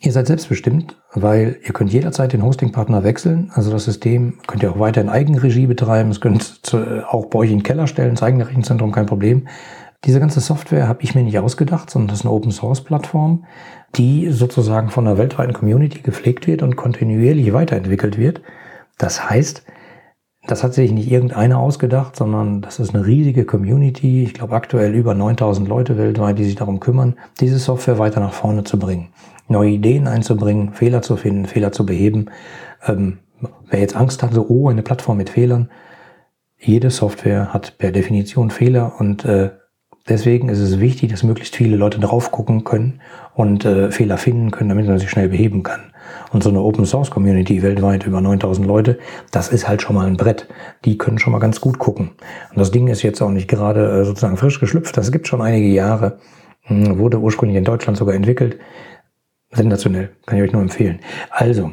Ihr 0.00 0.12
seid 0.12 0.26
selbstbestimmt, 0.26 1.00
weil 1.14 1.58
ihr 1.64 1.72
könnt 1.72 1.92
jederzeit 1.92 2.32
den 2.32 2.42
Hostingpartner 2.42 3.02
wechseln. 3.02 3.50
Also 3.54 3.70
das 3.70 3.84
System 3.84 4.38
könnt 4.46 4.62
ihr 4.62 4.70
auch 4.70 4.78
weiter 4.78 5.00
in 5.00 5.08
Eigenregie 5.08 5.66
betreiben. 5.66 6.10
Es 6.10 6.20
könnt 6.20 6.60
auch 7.08 7.26
bei 7.26 7.38
euch 7.38 7.50
in 7.50 7.58
den 7.58 7.62
Keller 7.62 7.86
stellen, 7.86 8.10
ins 8.10 8.22
eigene 8.22 8.46
Rechenzentrum, 8.46 8.92
kein 8.92 9.06
Problem. 9.06 9.48
Diese 10.04 10.20
ganze 10.20 10.40
Software 10.40 10.86
habe 10.86 11.02
ich 11.02 11.14
mir 11.14 11.22
nicht 11.22 11.38
ausgedacht, 11.38 11.88
sondern 11.88 12.08
das 12.08 12.18
ist 12.18 12.26
eine 12.26 12.34
Open 12.34 12.52
Source 12.52 12.84
Plattform, 12.84 13.46
die 13.96 14.30
sozusagen 14.30 14.90
von 14.90 15.06
einer 15.06 15.16
weltweiten 15.16 15.54
Community 15.54 16.02
gepflegt 16.02 16.46
wird 16.46 16.62
und 16.62 16.76
kontinuierlich 16.76 17.54
weiterentwickelt 17.54 18.18
wird. 18.18 18.42
Das 18.98 19.30
heißt, 19.30 19.64
das 20.46 20.62
hat 20.62 20.74
sich 20.74 20.92
nicht 20.92 21.10
irgendeiner 21.10 21.58
ausgedacht, 21.58 22.14
sondern 22.14 22.60
das 22.60 22.78
ist 22.78 22.94
eine 22.94 23.04
riesige 23.04 23.46
Community. 23.46 24.22
Ich 24.22 24.34
glaube 24.34 24.54
aktuell 24.54 24.94
über 24.94 25.14
9000 25.14 25.66
Leute 25.66 25.96
weltweit, 25.96 26.38
die 26.38 26.44
sich 26.44 26.54
darum 26.54 26.78
kümmern, 26.78 27.16
diese 27.40 27.58
Software 27.58 27.98
weiter 27.98 28.20
nach 28.20 28.34
vorne 28.34 28.62
zu 28.62 28.78
bringen, 28.78 29.08
neue 29.48 29.70
Ideen 29.70 30.06
einzubringen, 30.06 30.72
Fehler 30.72 31.02
zu 31.02 31.16
finden, 31.16 31.46
Fehler 31.46 31.72
zu 31.72 31.86
beheben. 31.86 32.26
Ähm, 32.86 33.18
wer 33.68 33.80
jetzt 33.80 33.96
Angst 33.96 34.22
hat, 34.22 34.32
so, 34.32 34.46
oh, 34.48 34.68
eine 34.68 34.82
Plattform 34.82 35.18
mit 35.18 35.30
Fehlern, 35.30 35.70
jede 36.58 36.90
Software 36.90 37.52
hat 37.52 37.78
per 37.78 37.92
Definition 37.92 38.50
Fehler 38.50 38.94
und 38.98 39.24
äh, 39.24 39.50
Deswegen 40.08 40.48
ist 40.48 40.60
es 40.60 40.78
wichtig, 40.78 41.10
dass 41.10 41.24
möglichst 41.24 41.56
viele 41.56 41.76
Leute 41.76 41.98
drauf 41.98 42.30
gucken 42.30 42.62
können 42.62 43.00
und 43.34 43.64
äh, 43.64 43.90
Fehler 43.90 44.18
finden 44.18 44.52
können, 44.52 44.68
damit 44.68 44.86
man 44.86 45.00
sie 45.00 45.08
schnell 45.08 45.28
beheben 45.28 45.64
kann. 45.64 45.92
Und 46.32 46.44
so 46.44 46.50
eine 46.50 46.60
Open 46.60 46.86
Source 46.86 47.10
Community 47.10 47.60
weltweit 47.62 48.06
über 48.06 48.20
9000 48.20 48.66
Leute, 48.66 48.98
das 49.32 49.48
ist 49.48 49.66
halt 49.66 49.82
schon 49.82 49.96
mal 49.96 50.06
ein 50.06 50.16
Brett. 50.16 50.46
Die 50.84 50.96
können 50.96 51.18
schon 51.18 51.32
mal 51.32 51.40
ganz 51.40 51.60
gut 51.60 51.78
gucken. 51.78 52.12
Und 52.50 52.58
das 52.58 52.70
Ding 52.70 52.86
ist 52.86 53.02
jetzt 53.02 53.20
auch 53.20 53.30
nicht 53.30 53.48
gerade 53.48 54.00
äh, 54.00 54.04
sozusagen 54.04 54.36
frisch 54.36 54.60
geschlüpft. 54.60 54.96
Das 54.96 55.10
gibt 55.10 55.26
schon 55.26 55.42
einige 55.42 55.66
Jahre. 55.66 56.18
Hm, 56.62 56.98
wurde 56.98 57.18
ursprünglich 57.18 57.58
in 57.58 57.64
Deutschland 57.64 57.98
sogar 57.98 58.14
entwickelt. 58.14 58.58
Sensationell. 59.56 60.10
Kann 60.26 60.38
ich 60.38 60.44
euch 60.44 60.52
nur 60.52 60.62
empfehlen. 60.62 61.00
Also, 61.30 61.72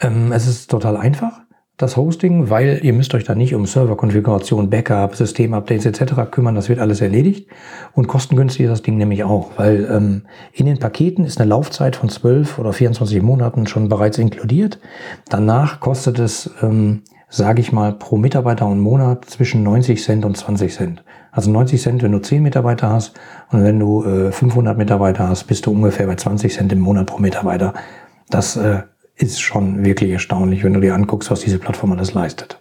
ähm, 0.00 0.32
es 0.32 0.46
ist 0.46 0.70
total 0.70 0.96
einfach 0.96 1.40
das 1.78 1.96
Hosting, 1.96 2.50
weil 2.50 2.80
ihr 2.82 2.92
müsst 2.92 3.14
euch 3.14 3.22
da 3.22 3.36
nicht 3.36 3.54
um 3.54 3.64
Serverkonfiguration, 3.64 4.68
Backup, 4.68 5.14
Systemupdates 5.14 5.86
etc. 5.86 6.28
kümmern. 6.30 6.56
Das 6.56 6.68
wird 6.68 6.80
alles 6.80 7.00
erledigt. 7.00 7.48
Und 7.94 8.08
kostengünstig 8.08 8.62
ist 8.64 8.70
das 8.70 8.82
Ding 8.82 8.96
nämlich 8.96 9.22
auch, 9.22 9.52
weil 9.56 9.88
ähm, 9.90 10.22
in 10.52 10.66
den 10.66 10.78
Paketen 10.78 11.24
ist 11.24 11.40
eine 11.40 11.48
Laufzeit 11.48 11.94
von 11.94 12.08
12 12.08 12.58
oder 12.58 12.72
24 12.72 13.22
Monaten 13.22 13.68
schon 13.68 13.88
bereits 13.88 14.18
inkludiert. 14.18 14.80
Danach 15.28 15.78
kostet 15.78 16.18
es, 16.18 16.50
ähm, 16.62 17.02
sage 17.28 17.60
ich 17.60 17.72
mal, 17.72 17.92
pro 17.92 18.16
Mitarbeiter 18.16 18.66
und 18.66 18.80
Monat 18.80 19.24
zwischen 19.26 19.62
90 19.62 20.02
Cent 20.02 20.24
und 20.24 20.36
20 20.36 20.74
Cent. 20.74 21.04
Also 21.30 21.50
90 21.50 21.80
Cent, 21.80 22.02
wenn 22.02 22.12
du 22.12 22.20
10 22.20 22.42
Mitarbeiter 22.42 22.90
hast 22.90 23.14
und 23.50 23.62
wenn 23.64 23.78
du 23.78 24.04
äh, 24.04 24.32
500 24.32 24.76
Mitarbeiter 24.78 25.28
hast, 25.28 25.44
bist 25.44 25.66
du 25.66 25.72
ungefähr 25.72 26.06
bei 26.06 26.16
20 26.16 26.52
Cent 26.52 26.72
im 26.72 26.80
Monat 26.80 27.06
pro 27.06 27.18
Mitarbeiter. 27.18 27.74
Das 28.30 28.56
äh, 28.56 28.82
ist 29.16 29.40
schon 29.40 29.84
wirklich 29.84 30.10
erstaunlich, 30.10 30.64
wenn 30.64 30.74
du 30.74 30.80
dir 30.80 30.94
anguckst, 30.94 31.30
was 31.30 31.40
diese 31.40 31.58
Plattform 31.58 31.92
alles 31.92 32.14
leistet. 32.14 32.60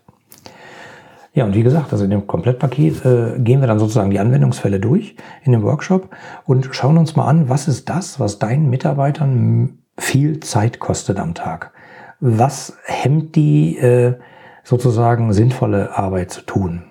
Ja, 1.34 1.46
und 1.46 1.54
wie 1.54 1.62
gesagt, 1.62 1.92
also 1.94 2.04
in 2.04 2.10
dem 2.10 2.26
Komplettpaket 2.26 3.06
äh, 3.06 3.40
gehen 3.40 3.62
wir 3.62 3.68
dann 3.68 3.78
sozusagen 3.78 4.10
die 4.10 4.20
Anwendungsfälle 4.20 4.80
durch 4.80 5.16
in 5.44 5.52
dem 5.52 5.62
Workshop 5.62 6.10
und 6.46 6.70
schauen 6.72 6.98
uns 6.98 7.16
mal 7.16 7.28
an, 7.28 7.48
was 7.48 7.68
ist 7.68 7.90
das, 7.90 8.20
was 8.20 8.40
deinen 8.40 8.72
Mitarbeitern 8.72 9.78
viel 10.00 10.40
Zeit 10.40 10.80
kostet 10.80 11.20
am 11.20 11.36
Tag. 11.36 11.74
Was 12.20 12.76
hemmt 12.86 13.36
die 13.36 13.78
äh, 13.78 14.16
sozusagen 14.68 15.32
sinnvolle 15.32 15.98
Arbeit 15.98 16.32
zu 16.32 16.42
tun? 16.42 16.84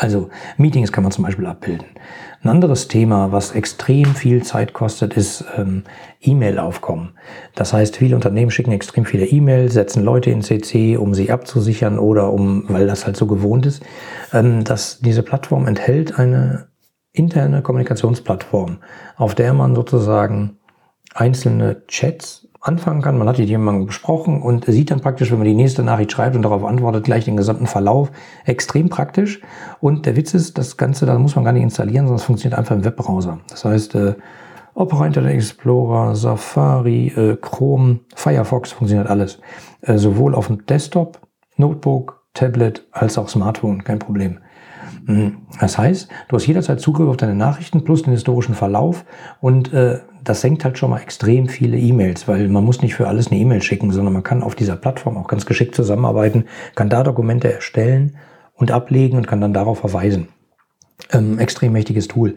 Also 0.00 0.30
Meetings 0.56 0.92
kann 0.92 1.04
man 1.04 1.12
zum 1.12 1.24
Beispiel 1.24 1.44
abbilden. 1.44 1.86
Ein 2.42 2.48
anderes 2.48 2.88
Thema, 2.88 3.32
was 3.32 3.52
extrem 3.52 4.14
viel 4.14 4.42
Zeit 4.42 4.72
kostet, 4.72 5.14
ist 5.14 5.44
ähm, 5.58 5.82
E-Mail-Aufkommen. 6.22 7.10
Das 7.54 7.74
heißt, 7.74 7.96
viele 7.96 8.16
Unternehmen 8.16 8.50
schicken 8.50 8.72
extrem 8.72 9.04
viele 9.04 9.26
E-Mails, 9.26 9.74
setzen 9.74 10.02
Leute 10.02 10.30
in 10.30 10.40
CC, 10.40 10.96
um 10.96 11.12
sie 11.12 11.30
abzusichern 11.30 11.98
oder 11.98 12.32
um, 12.32 12.64
weil 12.68 12.86
das 12.86 13.04
halt 13.04 13.18
so 13.18 13.26
gewohnt 13.26 13.66
ist. 13.66 13.82
Ähm, 14.32 14.64
dass 14.64 15.00
diese 15.00 15.22
Plattform 15.22 15.66
enthält 15.66 16.18
eine 16.18 16.68
interne 17.12 17.60
Kommunikationsplattform, 17.60 18.78
auf 19.16 19.34
der 19.34 19.52
man 19.52 19.74
sozusagen 19.74 20.59
einzelne 21.14 21.82
Chats 21.86 22.48
anfangen 22.60 23.00
kann. 23.00 23.18
Man 23.18 23.28
hat 23.28 23.38
die 23.38 23.44
jemandem 23.44 23.86
besprochen 23.86 24.42
und 24.42 24.66
sieht 24.66 24.90
dann 24.90 25.00
praktisch, 25.00 25.30
wenn 25.30 25.38
man 25.38 25.46
die 25.46 25.54
nächste 25.54 25.82
Nachricht 25.82 26.12
schreibt 26.12 26.36
und 26.36 26.42
darauf 26.42 26.64
antwortet, 26.64 27.04
gleich 27.04 27.24
den 27.24 27.36
gesamten 27.36 27.66
Verlauf. 27.66 28.12
Extrem 28.44 28.90
praktisch. 28.90 29.40
Und 29.80 30.04
der 30.06 30.16
Witz 30.16 30.34
ist, 30.34 30.58
das 30.58 30.76
Ganze, 30.76 31.06
da 31.06 31.18
muss 31.18 31.36
man 31.36 31.44
gar 31.44 31.52
nicht 31.52 31.62
installieren, 31.62 32.06
sondern 32.06 32.20
es 32.20 32.24
funktioniert 32.24 32.58
einfach 32.58 32.76
im 32.76 32.84
Webbrowser. 32.84 33.38
Das 33.48 33.64
heißt, 33.64 33.94
äh, 33.94 34.14
Opera 34.74 35.06
Internet 35.06 35.32
Explorer, 35.32 36.14
Safari, 36.14 37.08
äh, 37.08 37.36
Chrome, 37.40 38.00
Firefox 38.14 38.72
funktioniert 38.72 39.08
alles. 39.08 39.40
Äh, 39.80 39.96
sowohl 39.96 40.34
auf 40.34 40.46
dem 40.46 40.66
Desktop, 40.66 41.18
Notebook, 41.56 42.24
Tablet 42.34 42.86
als 42.92 43.18
auch 43.18 43.28
Smartphone, 43.28 43.84
kein 43.84 43.98
Problem. 43.98 44.38
Mhm. 45.06 45.38
Das 45.60 45.78
heißt, 45.78 46.08
du 46.28 46.36
hast 46.36 46.46
jederzeit 46.46 46.80
Zugriff 46.80 47.08
auf 47.08 47.16
deine 47.16 47.34
Nachrichten 47.34 47.84
plus 47.84 48.02
den 48.02 48.12
historischen 48.12 48.54
Verlauf 48.54 49.04
und 49.40 49.72
äh, 49.72 50.00
das 50.24 50.40
senkt 50.40 50.64
halt 50.64 50.78
schon 50.78 50.90
mal 50.90 51.00
extrem 51.00 51.48
viele 51.48 51.76
E-Mails, 51.76 52.28
weil 52.28 52.48
man 52.48 52.64
muss 52.64 52.82
nicht 52.82 52.94
für 52.94 53.08
alles 53.08 53.28
eine 53.28 53.40
E-Mail 53.40 53.62
schicken, 53.62 53.90
sondern 53.92 54.12
man 54.12 54.22
kann 54.22 54.42
auf 54.42 54.54
dieser 54.54 54.76
Plattform 54.76 55.16
auch 55.16 55.28
ganz 55.28 55.46
geschickt 55.46 55.74
zusammenarbeiten, 55.74 56.44
kann 56.74 56.88
da 56.88 57.02
Dokumente 57.02 57.52
erstellen 57.52 58.16
und 58.54 58.70
ablegen 58.70 59.16
und 59.16 59.26
kann 59.26 59.40
dann 59.40 59.52
darauf 59.52 59.78
verweisen. 59.78 60.28
Ähm, 61.12 61.38
extrem 61.38 61.72
mächtiges 61.72 62.08
Tool. 62.08 62.36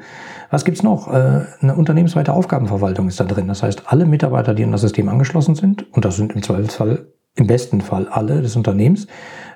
Was 0.50 0.64
gibt's 0.66 0.84
noch? 0.84 1.08
Äh, 1.12 1.42
eine 1.60 1.76
unternehmensweite 1.76 2.34
Aufgabenverwaltung 2.34 3.08
ist 3.08 3.20
da 3.20 3.26
drin. 3.26 3.48
Das 3.48 3.62
heißt, 3.62 3.84
alle 3.88 4.06
Mitarbeiter, 4.06 4.54
die 4.54 4.64
an 4.64 4.72
das 4.72 4.82
System 4.82 5.10
angeschlossen 5.10 5.56
sind, 5.56 5.92
und 5.94 6.06
das 6.06 6.16
sind 6.16 6.34
im 6.34 6.42
Zweifelsfall, 6.42 7.08
im 7.36 7.48
besten 7.48 7.82
Fall 7.82 8.08
alle 8.08 8.42
des 8.42 8.56
Unternehmens, 8.56 9.08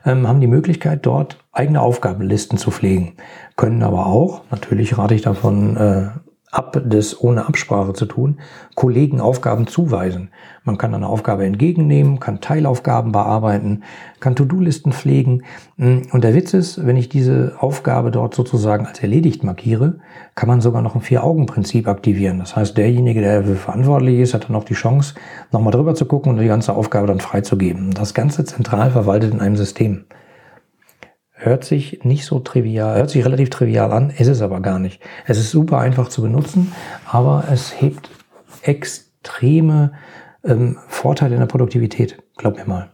ähm, 0.06 0.28
haben 0.28 0.42
die 0.42 0.48
Möglichkeit, 0.48 1.06
dort 1.06 1.40
eigene 1.52 1.82
Aufgabenlisten 1.82 2.58
zu 2.58 2.70
pflegen. 2.72 3.14
Können 3.56 3.82
aber 3.82 4.08
auch, 4.08 4.42
natürlich 4.52 4.98
rate 4.98 5.16
ich 5.16 5.22
davon 5.22 5.78
äh, 5.78 6.10
ab, 6.50 6.82
das 6.86 7.20
ohne 7.22 7.46
Absprache 7.46 7.94
zu 7.94 8.06
tun, 8.06 8.40
Kollegen 8.76 9.20
Aufgaben 9.20 9.68
zuweisen. 9.68 10.30
Man 10.64 10.78
kann 10.78 10.94
eine 10.94 11.08
Aufgabe 11.08 11.46
entgegennehmen, 11.46 12.20
kann 12.20 12.40
Teilaufgaben 12.40 13.12
bearbeiten, 13.12 13.84
kann 14.20 14.36
To-Do-Listen 14.36 14.94
pflegen. 14.94 15.44
Und 15.78 16.24
der 16.24 16.34
Witz 16.34 16.54
ist, 16.54 16.86
wenn 16.86 16.96
ich 16.96 17.10
diese 17.10 17.56
Aufgabe 17.60 18.12
dort 18.12 18.34
sozusagen 18.34 18.86
als 18.86 19.00
erledigt 19.00 19.44
markiere, 19.44 20.00
kann 20.36 20.48
man 20.48 20.62
sogar 20.62 20.82
noch 20.82 20.96
ein 20.96 21.02
Vier-Augen-Prinzip 21.02 21.88
aktivieren. 21.88 22.40
Das 22.40 22.56
heißt, 22.56 22.78
derjenige, 22.78 23.22
der 23.22 23.42
dafür 23.42 23.56
verantwortlich 23.56 24.20
ist, 24.20 24.34
hat 24.34 24.48
dann 24.48 24.56
auch 24.56 24.66
die 24.66 24.74
Chance, 24.74 25.16
nochmal 25.52 25.72
drüber 25.72 25.96
zu 25.96 26.06
gucken 26.06 26.32
und 26.32 26.40
die 26.40 26.48
ganze 26.48 26.74
Aufgabe 26.74 27.08
dann 27.08 27.20
freizugeben. 27.20 27.92
Das 27.92 28.14
Ganze 28.14 28.46
zentral 28.46 28.92
verwaltet 28.92 29.34
in 29.34 29.42
einem 29.42 29.58
System. 29.58 30.06
Hört 31.40 31.64
sich 31.64 32.04
nicht 32.04 32.26
so 32.26 32.40
trivial, 32.40 32.98
hört 32.98 33.12
sich 33.12 33.24
relativ 33.24 33.52
trivial 33.52 33.92
an, 33.92 34.10
ist 34.10 34.28
es 34.28 34.42
aber 34.42 34.60
gar 34.60 34.80
nicht. 34.80 35.04
Es 35.28 35.38
ist 35.38 35.52
super 35.52 35.78
einfach 35.78 36.10
zu 36.10 36.24
benutzen, 36.24 36.72
aber 37.06 37.44
es 37.52 37.80
hebt 37.80 38.10
extreme 38.64 39.92
ähm, 40.44 40.80
Vorteile 40.88 41.36
in 41.36 41.40
der 41.40 41.46
Produktivität, 41.46 42.18
glaub 42.38 42.58
mir 42.58 42.66
mal. 42.66 42.90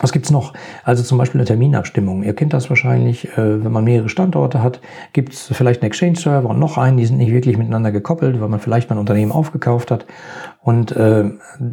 Was 0.00 0.12
gibt's 0.12 0.30
noch? 0.30 0.54
Also 0.82 1.02
zum 1.02 1.18
Beispiel 1.18 1.40
eine 1.40 1.46
Terminabstimmung. 1.46 2.22
Ihr 2.22 2.34
kennt 2.34 2.54
das 2.54 2.70
wahrscheinlich, 2.70 3.28
äh, 3.36 3.64
wenn 3.64 3.70
man 3.70 3.84
mehrere 3.84 4.08
Standorte 4.08 4.62
hat, 4.62 4.80
gibt's 5.12 5.48
vielleicht 5.52 5.82
einen 5.82 5.88
Exchange-Server 5.88 6.48
und 6.48 6.58
noch 6.58 6.78
einen, 6.78 6.96
die 6.96 7.06
sind 7.06 7.18
nicht 7.18 7.32
wirklich 7.32 7.58
miteinander 7.58 7.92
gekoppelt, 7.92 8.40
weil 8.40 8.48
man 8.48 8.60
vielleicht 8.60 8.88
mal 8.88 8.96
ein 8.96 9.00
Unternehmen 9.00 9.30
aufgekauft 9.30 9.90
hat. 9.90 10.06
Und 10.62 10.94
äh, 10.94 11.24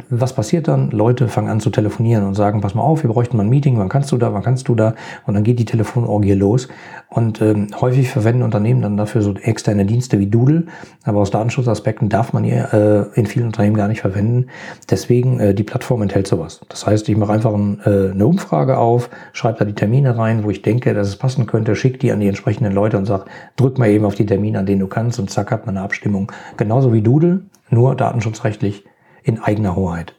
was 0.08 0.32
passiert 0.32 0.66
dann? 0.66 0.90
Leute 0.90 1.28
fangen 1.28 1.48
an 1.48 1.60
zu 1.60 1.68
telefonieren 1.68 2.24
und 2.24 2.34
sagen, 2.34 2.62
pass 2.62 2.74
mal 2.74 2.82
auf, 2.82 3.02
wir 3.02 3.10
bräuchten 3.10 3.36
mal 3.36 3.42
ein 3.42 3.50
Meeting, 3.50 3.76
wann 3.78 3.90
kannst 3.90 4.10
du 4.12 4.16
da, 4.16 4.32
wann 4.32 4.42
kannst 4.42 4.66
du 4.68 4.74
da? 4.74 4.94
Und 5.26 5.34
dann 5.34 5.44
geht 5.44 5.58
die 5.58 5.66
Telefonorgie 5.66 6.32
los. 6.32 6.68
Und 7.10 7.42
ähm, 7.42 7.68
häufig 7.78 8.08
verwenden 8.08 8.42
Unternehmen 8.42 8.80
dann 8.80 8.96
dafür 8.96 9.20
so 9.20 9.34
externe 9.34 9.84
Dienste 9.84 10.18
wie 10.18 10.26
Doodle, 10.26 10.64
aber 11.04 11.20
aus 11.20 11.30
Datenschutzaspekten 11.30 12.08
darf 12.08 12.32
man 12.32 12.44
ihr 12.44 12.72
äh, 13.14 13.18
in 13.18 13.26
vielen 13.26 13.46
Unternehmen 13.46 13.76
gar 13.76 13.88
nicht 13.88 14.00
verwenden. 14.00 14.46
Deswegen, 14.88 15.38
äh, 15.38 15.54
die 15.54 15.64
Plattform 15.64 16.00
enthält 16.00 16.26
sowas. 16.26 16.60
Das 16.70 16.86
heißt, 16.86 17.10
ich 17.10 17.16
mache 17.18 17.32
einfach 17.32 17.52
ein, 17.52 17.80
äh, 17.84 18.12
eine 18.12 18.26
Umfrage 18.26 18.78
auf, 18.78 19.10
schreibe 19.34 19.58
da 19.58 19.64
die 19.66 19.74
Termine 19.74 20.16
rein, 20.16 20.44
wo 20.44 20.50
ich 20.50 20.62
denke, 20.62 20.94
dass 20.94 21.08
es 21.08 21.16
passen 21.16 21.46
könnte, 21.46 21.76
schicke 21.76 21.98
die 21.98 22.10
an 22.10 22.20
die 22.20 22.28
entsprechenden 22.28 22.72
Leute 22.72 22.96
und 22.96 23.04
sage, 23.04 23.26
drück 23.56 23.78
mal 23.78 23.90
eben 23.90 24.06
auf 24.06 24.14
die 24.14 24.26
Termine, 24.26 24.60
an 24.60 24.66
denen 24.66 24.80
du 24.80 24.86
kannst 24.86 25.18
und 25.18 25.30
zack, 25.30 25.50
hat 25.50 25.66
man 25.66 25.76
eine 25.76 25.84
Abstimmung. 25.84 26.32
Genauso 26.56 26.92
wie 26.94 27.02
Doodle, 27.02 27.40
nur 27.70 27.94
datenschutzrechtlich 27.94 28.84
in 29.22 29.40
eigener 29.40 29.76
Hoheit. 29.76 30.14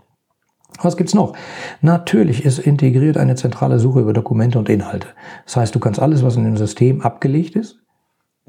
Was 0.82 0.98
gibt's 0.98 1.14
noch? 1.14 1.34
Natürlich 1.82 2.46
ist 2.46 2.60
integriert 2.60 3.18
eine 3.18 3.36
zentrale 3.36 3.80
Suche 3.80 4.00
über 4.00 4.14
Dokumente 4.14 4.60
und 4.60 4.70
Inhalte. 4.70 5.08
Das 5.46 5.58
heißt, 5.58 5.76
du 5.76 5.80
kannst 5.80 6.00
alles, 6.00 6.24
was 6.24 6.36
in 6.36 6.46
dem 6.46 6.58
System 6.58 7.02
abgelegt 7.02 7.56
ist, 7.56 7.80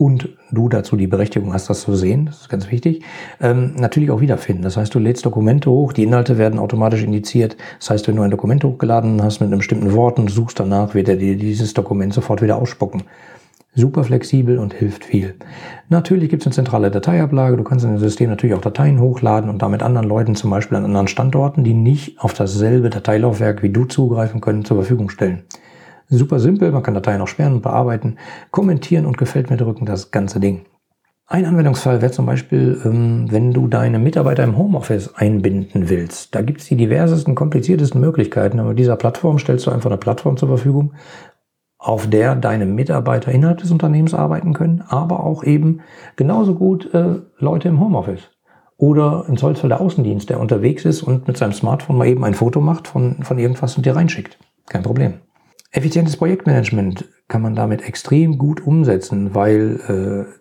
und 0.00 0.30
du 0.50 0.70
dazu 0.70 0.96
die 0.96 1.06
Berechtigung 1.06 1.52
hast, 1.52 1.68
das 1.68 1.82
zu 1.82 1.94
sehen, 1.94 2.24
das 2.24 2.40
ist 2.40 2.48
ganz 2.48 2.70
wichtig, 2.70 3.04
ähm, 3.38 3.74
natürlich 3.76 4.10
auch 4.10 4.22
wiederfinden. 4.22 4.62
Das 4.62 4.78
heißt, 4.78 4.94
du 4.94 4.98
lädst 4.98 5.26
Dokumente 5.26 5.70
hoch, 5.70 5.92
die 5.92 6.04
Inhalte 6.04 6.38
werden 6.38 6.58
automatisch 6.58 7.02
indiziert. 7.02 7.58
Das 7.78 7.90
heißt, 7.90 8.08
wenn 8.08 8.16
du 8.16 8.22
ein 8.22 8.30
Dokument 8.30 8.64
hochgeladen 8.64 9.22
hast 9.22 9.40
mit 9.40 9.48
einem 9.48 9.58
bestimmten 9.58 9.92
Wort 9.92 10.18
und 10.18 10.30
suchst 10.30 10.58
danach, 10.58 10.94
wird 10.94 11.10
er 11.10 11.16
dir 11.16 11.36
dieses 11.36 11.74
Dokument 11.74 12.14
sofort 12.14 12.40
wieder 12.40 12.56
ausspucken 12.56 13.02
super 13.74 14.04
flexibel 14.04 14.58
und 14.58 14.74
hilft 14.74 15.04
viel. 15.04 15.34
Natürlich 15.88 16.28
gibt 16.28 16.42
es 16.42 16.46
eine 16.46 16.54
zentrale 16.54 16.90
Dateiablage. 16.90 17.56
Du 17.56 17.64
kannst 17.64 17.84
in 17.84 17.92
dem 17.92 17.98
System 17.98 18.30
natürlich 18.30 18.54
auch 18.54 18.60
Dateien 18.60 19.00
hochladen 19.00 19.48
und 19.48 19.62
damit 19.62 19.82
anderen 19.82 20.08
Leuten, 20.08 20.34
zum 20.34 20.50
Beispiel 20.50 20.76
an 20.76 20.84
anderen 20.84 21.08
Standorten, 21.08 21.64
die 21.64 21.74
nicht 21.74 22.20
auf 22.20 22.34
dasselbe 22.34 22.90
Dateilaufwerk 22.90 23.62
wie 23.62 23.70
du 23.70 23.84
zugreifen 23.84 24.40
können, 24.40 24.64
zur 24.64 24.76
Verfügung 24.76 25.08
stellen. 25.08 25.44
Super 26.08 26.40
simpel, 26.40 26.72
man 26.72 26.82
kann 26.82 26.94
Dateien 26.94 27.20
auch 27.20 27.28
sperren 27.28 27.54
und 27.54 27.62
bearbeiten, 27.62 28.16
kommentieren 28.50 29.06
und 29.06 29.16
gefällt 29.16 29.48
mir 29.48 29.56
drücken, 29.56 29.86
das 29.86 30.10
ganze 30.10 30.40
Ding. 30.40 30.62
Ein 31.32 31.44
Anwendungsfall 31.44 32.02
wäre 32.02 32.10
zum 32.10 32.26
Beispiel, 32.26 32.80
ähm, 32.84 33.26
wenn 33.30 33.52
du 33.52 33.68
deine 33.68 34.00
Mitarbeiter 34.00 34.42
im 34.42 34.58
Homeoffice 34.58 35.14
einbinden 35.14 35.88
willst. 35.88 36.34
Da 36.34 36.42
gibt 36.42 36.60
es 36.60 36.66
die 36.66 36.74
diversesten, 36.74 37.36
kompliziertesten 37.36 38.00
Möglichkeiten. 38.00 38.58
Aber 38.58 38.70
mit 38.70 38.80
dieser 38.80 38.96
Plattform 38.96 39.38
stellst 39.38 39.64
du 39.64 39.70
einfach 39.70 39.90
eine 39.90 39.96
Plattform 39.96 40.36
zur 40.36 40.48
Verfügung, 40.48 40.94
auf 41.80 42.08
der 42.08 42.36
deine 42.36 42.66
Mitarbeiter 42.66 43.32
innerhalb 43.32 43.58
des 43.58 43.70
Unternehmens 43.70 44.12
arbeiten 44.12 44.52
können, 44.52 44.84
aber 44.86 45.24
auch 45.24 45.42
eben 45.42 45.80
genauso 46.14 46.54
gut 46.54 46.92
äh, 46.94 47.16
Leute 47.38 47.68
im 47.68 47.80
Homeoffice. 47.80 48.28
Oder 48.76 49.24
im 49.28 49.36
Zollfall 49.36 49.68
der 49.68 49.80
Außendienst, 49.80 50.28
der 50.28 50.40
unterwegs 50.40 50.84
ist 50.84 51.02
und 51.02 51.26
mit 51.26 51.36
seinem 51.36 51.52
Smartphone 51.52 51.96
mal 51.96 52.06
eben 52.06 52.24
ein 52.24 52.34
Foto 52.34 52.60
macht 52.60 52.86
von, 52.86 53.22
von 53.22 53.38
irgendwas 53.38 53.76
und 53.76 53.86
dir 53.86 53.96
reinschickt. 53.96 54.38
Kein 54.68 54.82
Problem. 54.82 55.14
Effizientes 55.72 56.16
Projektmanagement 56.16 57.08
kann 57.28 57.42
man 57.42 57.54
damit 57.54 57.82
extrem 57.82 58.38
gut 58.38 58.66
umsetzen, 58.66 59.34
weil 59.34 60.26
äh, 60.28 60.39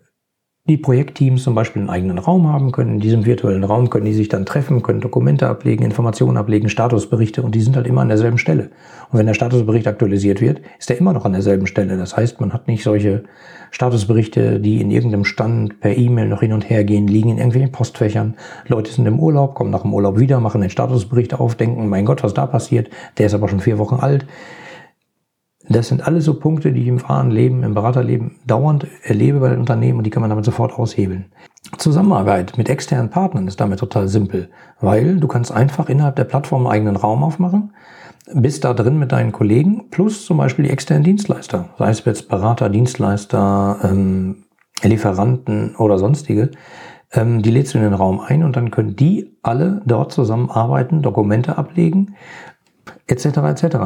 die 0.67 0.77
Projektteams 0.77 1.43
zum 1.43 1.55
Beispiel 1.55 1.81
einen 1.81 1.89
eigenen 1.89 2.19
Raum 2.19 2.47
haben 2.47 2.71
können. 2.71 2.95
In 2.95 2.99
diesem 2.99 3.25
virtuellen 3.25 3.63
Raum 3.63 3.89
können 3.89 4.05
die 4.05 4.13
sich 4.13 4.29
dann 4.29 4.45
treffen, 4.45 4.83
können 4.83 5.01
Dokumente 5.01 5.47
ablegen, 5.47 5.83
Informationen 5.83 6.37
ablegen, 6.37 6.69
Statusberichte 6.69 7.41
und 7.41 7.55
die 7.55 7.61
sind 7.61 7.75
halt 7.75 7.87
immer 7.87 8.01
an 8.01 8.09
derselben 8.09 8.37
Stelle. 8.37 8.69
Und 9.09 9.17
wenn 9.17 9.25
der 9.25 9.33
Statusbericht 9.33 9.87
aktualisiert 9.87 10.41
wird, 10.41 10.61
ist 10.77 10.91
er 10.91 10.97
immer 10.99 11.13
noch 11.13 11.25
an 11.25 11.33
derselben 11.33 11.65
Stelle. 11.65 11.97
Das 11.97 12.15
heißt, 12.15 12.39
man 12.39 12.53
hat 12.53 12.67
nicht 12.67 12.83
solche 12.83 13.23
Statusberichte, 13.71 14.59
die 14.59 14.79
in 14.79 14.91
irgendeinem 14.91 15.25
Stand 15.25 15.79
per 15.79 15.97
E-Mail 15.97 16.27
noch 16.27 16.41
hin 16.41 16.53
und 16.53 16.69
her 16.69 16.83
gehen, 16.83 17.07
liegen 17.07 17.29
in 17.29 17.37
irgendwelchen 17.37 17.71
Postfächern. 17.71 18.35
Leute 18.67 18.91
sind 18.91 19.07
im 19.07 19.19
Urlaub, 19.19 19.55
kommen 19.55 19.71
nach 19.71 19.81
dem 19.81 19.93
Urlaub 19.93 20.19
wieder, 20.19 20.39
machen 20.39 20.61
den 20.61 20.69
Statusbericht 20.69 21.33
auf, 21.33 21.55
denken, 21.55 21.89
mein 21.89 22.05
Gott, 22.05 22.23
was 22.23 22.35
da 22.35 22.45
passiert, 22.45 22.89
der 23.17 23.25
ist 23.25 23.33
aber 23.33 23.47
schon 23.47 23.59
vier 23.59 23.79
Wochen 23.79 23.95
alt. 23.95 24.25
Das 25.69 25.87
sind 25.87 26.05
alles 26.05 26.25
so 26.25 26.33
Punkte, 26.33 26.73
die 26.73 26.81
ich 26.81 26.87
im 26.87 27.01
wahren 27.07 27.29
Leben, 27.29 27.61
im 27.61 27.75
Beraterleben 27.75 28.37
dauernd 28.45 28.87
erlebe 29.03 29.39
bei 29.39 29.49
den 29.49 29.59
Unternehmen 29.59 29.99
und 29.99 30.03
die 30.03 30.09
kann 30.09 30.21
man 30.21 30.31
damit 30.31 30.43
sofort 30.43 30.73
aushebeln. 30.73 31.25
Zusammenarbeit 31.77 32.57
mit 32.57 32.69
externen 32.69 33.11
Partnern 33.11 33.47
ist 33.47 33.59
damit 33.59 33.79
total 33.79 34.07
simpel, 34.07 34.49
weil 34.81 35.17
du 35.17 35.27
kannst 35.27 35.51
einfach 35.51 35.87
innerhalb 35.87 36.15
der 36.15 36.23
Plattform 36.23 36.65
einen 36.65 36.73
eigenen 36.73 36.95
Raum 36.95 37.23
aufmachen, 37.23 37.75
bist 38.33 38.63
da 38.63 38.73
drin 38.73 38.97
mit 38.97 39.11
deinen 39.11 39.31
Kollegen 39.31 39.89
plus 39.91 40.25
zum 40.25 40.37
Beispiel 40.37 40.65
die 40.65 40.71
externen 40.71 41.03
Dienstleister, 41.03 41.69
sei 41.77 41.91
es 41.91 42.03
jetzt 42.03 42.29
Berater, 42.29 42.69
Dienstleister, 42.69 43.77
ähm, 43.83 44.45
Lieferanten 44.81 45.75
oder 45.75 45.99
sonstige. 45.99 46.49
Ähm, 47.11 47.43
die 47.43 47.51
lädst 47.51 47.73
du 47.73 47.77
in 47.77 47.83
den 47.83 47.93
Raum 47.93 48.19
ein 48.19 48.43
und 48.43 48.55
dann 48.55 48.71
können 48.71 48.95
die 48.95 49.37
alle 49.43 49.81
dort 49.85 50.11
zusammenarbeiten, 50.11 51.03
Dokumente 51.03 51.57
ablegen, 51.57 52.15
etc. 53.07 53.25
etc 53.25 53.77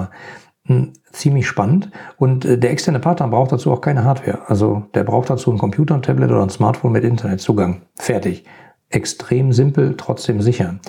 ziemlich 1.12 1.48
spannend. 1.48 1.90
Und 2.18 2.46
äh, 2.46 2.58
der 2.58 2.72
externe 2.72 3.00
Partner 3.00 3.28
braucht 3.28 3.52
dazu 3.52 3.72
auch 3.72 3.82
keine 3.82 4.04
Hardware. 4.04 4.42
Also 4.48 4.84
der 4.94 5.04
braucht 5.04 5.30
dazu 5.30 5.50
einen 5.50 5.60
Computer, 5.60 5.96
ein 5.96 6.02
Tablet 6.02 6.32
oder 6.32 6.44
ein 6.44 6.50
Smartphone 6.50 6.94
mit 6.94 7.04
Internetzugang. 7.04 7.82
Fertig. 7.96 8.46
Extrem 8.90 9.54
simpel, 9.54 9.96
trotzdem 9.98 10.42
sicher. 10.42 10.80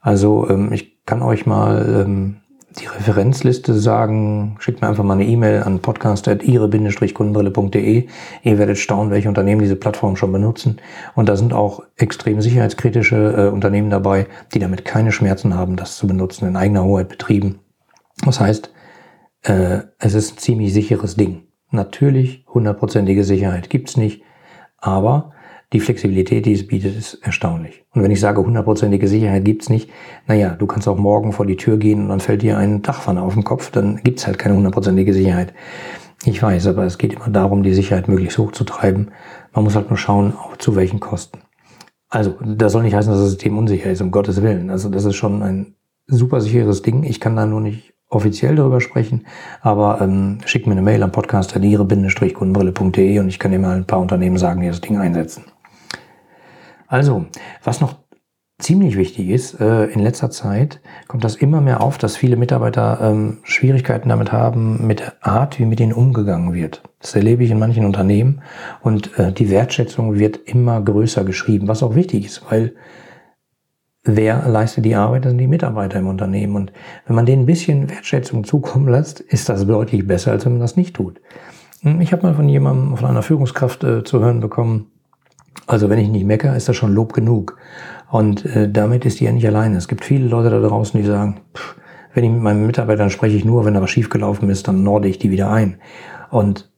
Also 0.00 0.48
ähm, 0.50 0.72
ich 0.72 1.04
kann 1.06 1.22
euch 1.22 1.46
mal 1.46 2.04
ähm, 2.06 2.36
die 2.78 2.86
Referenzliste 2.86 3.74
sagen. 3.74 4.56
Schickt 4.58 4.82
mir 4.82 4.88
einfach 4.88 5.04
mal 5.04 5.14
eine 5.14 5.26
E-Mail 5.26 5.62
an 5.62 5.78
podcast.ihre-kundenbrille.de. 5.78 8.08
Ihr 8.42 8.58
werdet 8.58 8.78
staunen, 8.78 9.12
welche 9.12 9.28
Unternehmen 9.28 9.62
diese 9.62 9.76
Plattform 9.76 10.16
schon 10.16 10.32
benutzen. 10.32 10.78
Und 11.14 11.28
da 11.28 11.36
sind 11.36 11.52
auch 11.52 11.84
extrem 11.96 12.40
sicherheitskritische 12.40 13.34
äh, 13.36 13.46
Unternehmen 13.48 13.90
dabei, 13.90 14.26
die 14.52 14.58
damit 14.58 14.84
keine 14.84 15.12
Schmerzen 15.12 15.54
haben, 15.54 15.76
das 15.76 15.96
zu 15.96 16.08
benutzen, 16.08 16.48
in 16.48 16.56
eigener 16.56 16.82
Hoheit 16.84 17.08
betrieben. 17.08 17.60
Das 18.24 18.40
heißt, 18.40 18.73
äh, 19.44 19.82
es 19.98 20.14
ist 20.14 20.34
ein 20.34 20.38
ziemlich 20.38 20.72
sicheres 20.72 21.16
Ding. 21.16 21.44
Natürlich, 21.70 22.44
hundertprozentige 22.52 23.24
Sicherheit 23.24 23.70
gibt's 23.70 23.96
nicht, 23.96 24.22
aber 24.78 25.32
die 25.72 25.80
Flexibilität, 25.80 26.46
die 26.46 26.52
es 26.52 26.66
bietet, 26.66 26.96
ist 26.96 27.14
erstaunlich. 27.14 27.84
Und 27.92 28.02
wenn 28.02 28.10
ich 28.10 28.20
sage, 28.20 28.40
hundertprozentige 28.40 29.08
Sicherheit 29.08 29.44
gibt's 29.44 29.68
nicht, 29.68 29.90
naja, 30.26 30.50
du 30.50 30.66
kannst 30.66 30.86
auch 30.86 30.96
morgen 30.96 31.32
vor 31.32 31.46
die 31.46 31.56
Tür 31.56 31.78
gehen 31.78 32.02
und 32.02 32.08
dann 32.10 32.20
fällt 32.20 32.42
dir 32.42 32.58
ein 32.58 32.82
Dachpfanne 32.82 33.22
auf 33.22 33.34
den 33.34 33.44
Kopf, 33.44 33.70
dann 33.70 34.00
gibt's 34.04 34.26
halt 34.26 34.38
keine 34.38 34.56
hundertprozentige 34.56 35.12
Sicherheit. 35.12 35.52
Ich 36.24 36.42
weiß, 36.42 36.68
aber 36.68 36.84
es 36.84 36.96
geht 36.96 37.12
immer 37.12 37.28
darum, 37.28 37.62
die 37.62 37.74
Sicherheit 37.74 38.08
möglichst 38.08 38.38
hoch 38.38 38.52
zu 38.52 38.64
treiben. 38.64 39.10
Man 39.52 39.64
muss 39.64 39.74
halt 39.74 39.90
nur 39.90 39.98
schauen, 39.98 40.34
zu 40.58 40.76
welchen 40.76 41.00
Kosten. 41.00 41.40
Also, 42.08 42.36
das 42.40 42.72
soll 42.72 42.84
nicht 42.84 42.94
heißen, 42.94 43.10
dass 43.10 43.20
das 43.20 43.30
System 43.30 43.58
unsicher 43.58 43.90
ist, 43.90 44.00
um 44.00 44.12
Gottes 44.12 44.42
Willen. 44.42 44.70
Also, 44.70 44.88
das 44.88 45.04
ist 45.04 45.16
schon 45.16 45.42
ein 45.42 45.74
super 46.06 46.40
sicheres 46.40 46.82
Ding. 46.82 47.02
Ich 47.02 47.20
kann 47.20 47.34
da 47.36 47.46
nur 47.46 47.60
nicht 47.60 47.93
offiziell 48.14 48.56
darüber 48.56 48.80
sprechen, 48.80 49.26
aber 49.60 50.00
ähm, 50.00 50.38
schickt 50.44 50.66
mir 50.66 50.72
eine 50.72 50.82
Mail 50.82 51.02
am 51.02 51.12
podcast 51.12 51.54
kundenbrillede 51.54 53.20
und 53.20 53.28
ich 53.28 53.38
kann 53.38 53.52
dir 53.52 53.58
mal 53.58 53.76
ein 53.76 53.86
paar 53.86 54.00
Unternehmen 54.00 54.38
sagen, 54.38 54.60
die 54.60 54.68
das 54.68 54.80
Ding 54.80 54.98
einsetzen. 54.98 55.44
Also, 56.86 57.26
was 57.62 57.80
noch 57.80 57.96
ziemlich 58.58 58.96
wichtig 58.96 59.28
ist, 59.28 59.60
äh, 59.60 59.86
in 59.86 60.00
letzter 60.00 60.30
Zeit 60.30 60.80
kommt 61.08 61.24
das 61.24 61.36
immer 61.36 61.60
mehr 61.60 61.82
auf, 61.82 61.98
dass 61.98 62.16
viele 62.16 62.36
Mitarbeiter 62.36 62.98
ähm, 63.02 63.38
Schwierigkeiten 63.42 64.08
damit 64.08 64.32
haben, 64.32 64.86
mit 64.86 65.00
der 65.00 65.14
Art, 65.20 65.58
wie 65.58 65.66
mit 65.66 65.80
ihnen 65.80 65.92
umgegangen 65.92 66.54
wird. 66.54 66.82
Das 67.00 67.14
erlebe 67.14 67.44
ich 67.44 67.50
in 67.50 67.58
manchen 67.58 67.84
Unternehmen 67.84 68.42
und 68.80 69.18
äh, 69.18 69.32
die 69.32 69.50
Wertschätzung 69.50 70.18
wird 70.18 70.36
immer 70.44 70.80
größer 70.80 71.24
geschrieben, 71.24 71.68
was 71.68 71.82
auch 71.82 71.94
wichtig 71.94 72.26
ist, 72.26 72.42
weil 72.50 72.74
wer 74.04 74.46
leistet 74.48 74.84
die 74.84 74.94
Arbeit? 74.94 75.24
Das 75.24 75.30
sind 75.30 75.38
die 75.38 75.46
Mitarbeiter 75.46 75.98
im 75.98 76.06
Unternehmen. 76.06 76.56
Und 76.56 76.72
wenn 77.06 77.16
man 77.16 77.26
denen 77.26 77.42
ein 77.42 77.46
bisschen 77.46 77.90
Wertschätzung 77.90 78.44
zukommen 78.44 78.88
lässt, 78.88 79.20
ist 79.20 79.48
das 79.48 79.66
deutlich 79.66 80.06
besser, 80.06 80.32
als 80.32 80.44
wenn 80.44 80.52
man 80.52 80.60
das 80.60 80.76
nicht 80.76 80.94
tut. 80.94 81.20
Hm, 81.80 82.00
ich 82.00 82.12
habe 82.12 82.22
mal 82.22 82.34
von 82.34 82.48
jemandem, 82.48 82.96
von 82.96 83.08
einer 83.08 83.22
Führungskraft 83.22 83.82
äh, 83.84 84.04
zu 84.04 84.20
hören 84.20 84.40
bekommen, 84.40 84.90
also 85.66 85.88
wenn 85.88 85.98
ich 85.98 86.08
nicht 86.08 86.26
meckere, 86.26 86.56
ist 86.56 86.68
das 86.68 86.76
schon 86.76 86.92
Lob 86.92 87.14
genug. 87.14 87.56
Und 88.10 88.44
äh, 88.44 88.70
damit 88.70 89.04
ist 89.06 89.20
die 89.20 89.24
ja 89.24 89.32
nicht 89.32 89.46
alleine. 89.46 89.76
Es 89.76 89.88
gibt 89.88 90.04
viele 90.04 90.26
Leute 90.26 90.50
da 90.50 90.60
draußen, 90.60 91.00
die 91.00 91.06
sagen, 91.06 91.40
pff, 91.54 91.76
wenn 92.12 92.24
ich 92.24 92.30
mit 92.30 92.42
meinen 92.42 92.66
Mitarbeitern 92.66 93.10
spreche 93.10 93.36
ich 93.36 93.44
nur, 93.44 93.64
wenn 93.64 93.74
da 93.74 93.82
was 93.82 93.90
schiefgelaufen 93.90 94.48
ist, 94.50 94.68
dann 94.68 94.82
norde 94.84 95.08
ich 95.08 95.18
die 95.18 95.30
wieder 95.30 95.50
ein. 95.50 95.78
Und 96.30 96.70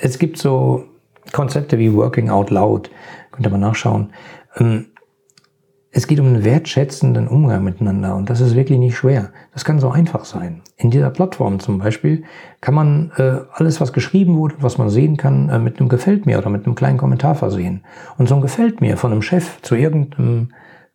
es 0.00 0.18
gibt 0.18 0.38
so 0.38 0.84
Konzepte 1.32 1.78
wie 1.78 1.92
Working 1.92 2.30
Out 2.30 2.50
Loud, 2.50 2.90
könnt 3.32 3.46
ihr 3.46 3.50
mal 3.50 3.58
nachschauen. 3.58 4.12
Ähm, 4.56 4.86
es 5.96 6.06
geht 6.06 6.20
um 6.20 6.26
einen 6.26 6.44
wertschätzenden 6.44 7.26
Umgang 7.26 7.64
miteinander 7.64 8.16
und 8.16 8.28
das 8.28 8.42
ist 8.42 8.54
wirklich 8.54 8.78
nicht 8.78 8.98
schwer. 8.98 9.30
Das 9.54 9.64
kann 9.64 9.80
so 9.80 9.88
einfach 9.88 10.26
sein. 10.26 10.60
In 10.76 10.90
dieser 10.90 11.08
Plattform 11.08 11.58
zum 11.58 11.78
Beispiel 11.78 12.24
kann 12.60 12.74
man 12.74 13.12
äh, 13.16 13.38
alles, 13.50 13.80
was 13.80 13.94
geschrieben 13.94 14.36
wurde, 14.36 14.56
was 14.58 14.76
man 14.76 14.90
sehen 14.90 15.16
kann, 15.16 15.48
äh, 15.48 15.58
mit 15.58 15.80
einem 15.80 15.88
Gefällt 15.88 16.26
mir 16.26 16.36
oder 16.36 16.50
mit 16.50 16.66
einem 16.66 16.74
kleinen 16.74 16.98
Kommentar 16.98 17.34
versehen. 17.34 17.82
Und 18.18 18.28
so 18.28 18.34
ein 18.34 18.42
Gefällt 18.42 18.82
mir 18.82 18.98
von 18.98 19.10
einem 19.10 19.22
Chef 19.22 19.62
zu 19.62 19.74
irgendeinem 19.74 20.50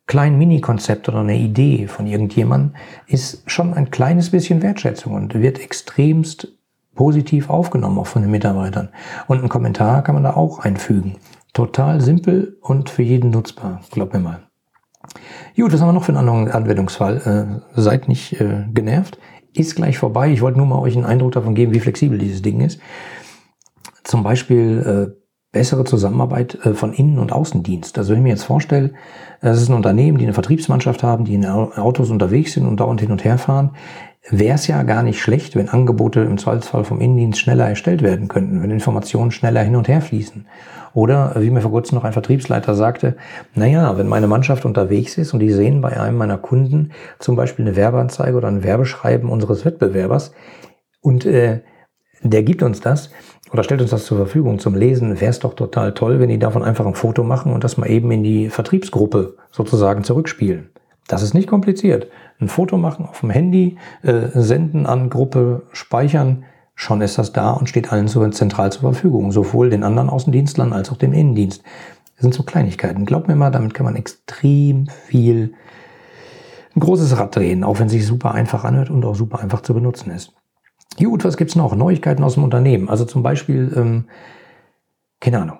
kleinen 0.05 0.37
Mini-Konzept 0.37 1.09
oder 1.09 1.21
einer 1.21 1.33
Idee 1.33 1.87
von 1.87 2.05
irgendjemandem 2.05 2.75
ist 3.07 3.49
schon 3.49 3.73
ein 3.73 3.89
kleines 3.89 4.29
bisschen 4.29 4.61
Wertschätzung 4.61 5.15
und 5.15 5.33
wird 5.33 5.59
extremst 5.59 6.49
positiv 6.93 7.49
aufgenommen, 7.49 7.97
auch 7.97 8.05
von 8.05 8.21
den 8.21 8.29
Mitarbeitern. 8.29 8.89
Und 9.25 9.39
einen 9.39 9.49
Kommentar 9.49 10.03
kann 10.03 10.13
man 10.13 10.25
da 10.25 10.35
auch 10.35 10.59
einfügen. 10.59 11.15
Total 11.53 12.01
simpel 12.01 12.59
und 12.61 12.91
für 12.91 13.01
jeden 13.01 13.31
nutzbar, 13.31 13.81
glaub 13.89 14.13
mir 14.13 14.19
mal. 14.19 14.50
Gut, 15.55 15.73
was 15.73 15.81
haben 15.81 15.89
wir 15.89 15.93
noch 15.93 16.03
für 16.03 16.15
einen 16.15 16.29
anderen 16.29 16.49
Anwendungsfall? 16.49 17.61
Äh, 17.75 17.79
seid 17.79 18.07
nicht 18.07 18.39
äh, 18.39 18.65
genervt. 18.73 19.19
Ist 19.53 19.75
gleich 19.75 19.97
vorbei. 19.97 20.31
Ich 20.31 20.41
wollte 20.41 20.57
nur 20.57 20.67
mal 20.67 20.79
euch 20.79 20.95
einen 20.95 21.05
Eindruck 21.05 21.33
davon 21.33 21.55
geben, 21.55 21.73
wie 21.73 21.79
flexibel 21.79 22.17
dieses 22.17 22.41
Ding 22.41 22.61
ist. 22.61 22.79
Zum 24.03 24.23
Beispiel 24.23 25.13
äh, 25.15 25.21
bessere 25.51 25.83
Zusammenarbeit 25.83 26.55
äh, 26.65 26.73
von 26.73 26.93
Innen- 26.93 27.19
und 27.19 27.33
Außendienst. 27.33 27.97
Also 27.97 28.11
wenn 28.11 28.19
ich 28.19 28.23
mir 28.23 28.29
jetzt 28.29 28.43
vorstelle, 28.43 28.93
es 29.41 29.61
ist 29.61 29.69
ein 29.69 29.75
Unternehmen, 29.75 30.17
die 30.17 30.25
eine 30.25 30.33
Vertriebsmannschaft 30.33 31.03
haben, 31.03 31.25
die 31.25 31.33
in 31.33 31.45
Autos 31.45 32.09
unterwegs 32.09 32.53
sind 32.53 32.65
und 32.65 32.79
dauernd 32.79 33.01
hin 33.01 33.11
und 33.11 33.23
her 33.23 33.37
fahren, 33.37 33.71
wäre 34.29 34.55
es 34.55 34.67
ja 34.67 34.83
gar 34.83 35.03
nicht 35.03 35.19
schlecht, 35.19 35.55
wenn 35.55 35.69
Angebote 35.69 36.21
im 36.21 36.37
Zweifelsfall 36.37 36.83
vom 36.83 37.01
Innendienst 37.01 37.39
schneller 37.39 37.67
erstellt 37.67 38.01
werden 38.01 38.27
könnten, 38.27 38.61
wenn 38.61 38.71
Informationen 38.71 39.31
schneller 39.31 39.61
hin 39.61 39.75
und 39.75 39.87
her 39.87 40.01
fließen. 40.01 40.45
Oder, 40.93 41.33
wie 41.37 41.49
mir 41.49 41.61
vor 41.61 41.71
kurzem 41.71 41.95
noch 41.95 42.03
ein 42.03 42.13
Vertriebsleiter 42.13 42.75
sagte, 42.75 43.15
naja, 43.55 43.97
wenn 43.97 44.07
meine 44.07 44.27
Mannschaft 44.27 44.65
unterwegs 44.65 45.17
ist 45.17 45.33
und 45.33 45.39
die 45.39 45.51
sehen 45.51 45.81
bei 45.81 45.99
einem 45.99 46.17
meiner 46.17 46.37
Kunden 46.37 46.91
zum 47.17 47.35
Beispiel 47.35 47.65
eine 47.65 47.75
Werbeanzeige 47.75 48.35
oder 48.35 48.49
ein 48.49 48.63
Werbeschreiben 48.63 49.29
unseres 49.29 49.63
Wettbewerbers 49.65 50.33
und 50.99 51.25
äh, 51.25 51.61
der 52.23 52.43
gibt 52.43 52.61
uns 52.61 52.81
das 52.81 53.09
oder 53.51 53.63
stellt 53.63 53.81
uns 53.81 53.91
das 53.91 54.05
zur 54.05 54.17
Verfügung 54.17 54.59
zum 54.59 54.75
Lesen, 54.75 55.19
wäre 55.19 55.31
es 55.31 55.39
doch 55.39 55.53
total 55.53 55.93
toll, 55.93 56.19
wenn 56.19 56.29
die 56.29 56.39
davon 56.39 56.63
einfach 56.63 56.85
ein 56.85 56.93
Foto 56.93 57.23
machen 57.23 57.53
und 57.53 57.63
das 57.63 57.77
mal 57.77 57.89
eben 57.89 58.11
in 58.11 58.23
die 58.23 58.49
Vertriebsgruppe 58.49 59.37
sozusagen 59.49 60.03
zurückspielen. 60.03 60.69
Das 61.07 61.23
ist 61.23 61.33
nicht 61.33 61.47
kompliziert. 61.47 62.07
Ein 62.39 62.47
Foto 62.47 62.77
machen 62.77 63.05
auf 63.05 63.19
dem 63.19 63.29
Handy, 63.29 63.77
äh, 64.01 64.27
senden 64.33 64.85
an 64.85 65.09
Gruppe, 65.09 65.63
speichern, 65.71 66.45
schon 66.75 67.01
ist 67.01 67.17
das 67.17 67.33
da 67.33 67.51
und 67.51 67.69
steht 67.69 67.91
allen 67.91 68.07
so 68.07 68.27
zentral 68.29 68.71
zur 68.71 68.81
Verfügung, 68.81 69.31
sowohl 69.31 69.69
den 69.69 69.83
anderen 69.83 70.09
Außendienstlern 70.09 70.73
als 70.73 70.91
auch 70.91 70.97
dem 70.97 71.13
Innendienst. 71.13 71.63
Das 72.15 72.23
sind 72.23 72.33
so 72.33 72.43
Kleinigkeiten. 72.43 73.05
Glaubt 73.05 73.27
mir 73.27 73.35
mal, 73.35 73.51
damit 73.51 73.73
kann 73.73 73.85
man 73.85 73.95
extrem 73.95 74.87
viel, 74.87 75.53
ein 76.75 76.79
großes 76.79 77.17
Rad 77.17 77.35
drehen, 77.35 77.63
auch 77.63 77.79
wenn 77.79 77.87
es 77.87 77.93
sich 77.93 78.05
super 78.05 78.33
einfach 78.33 78.63
anhört 78.63 78.89
und 78.89 79.03
auch 79.05 79.15
super 79.15 79.39
einfach 79.39 79.61
zu 79.61 79.73
benutzen 79.73 80.11
ist. 80.11 80.33
Gut, 80.97 81.23
was 81.23 81.37
gibt's 81.37 81.55
noch? 81.55 81.75
Neuigkeiten 81.75 82.23
aus 82.23 82.35
dem 82.35 82.43
Unternehmen. 82.43 82.89
Also 82.89 83.05
zum 83.05 83.23
Beispiel, 83.23 83.71
ähm, 83.75 84.05
keine 85.19 85.39
Ahnung, 85.39 85.59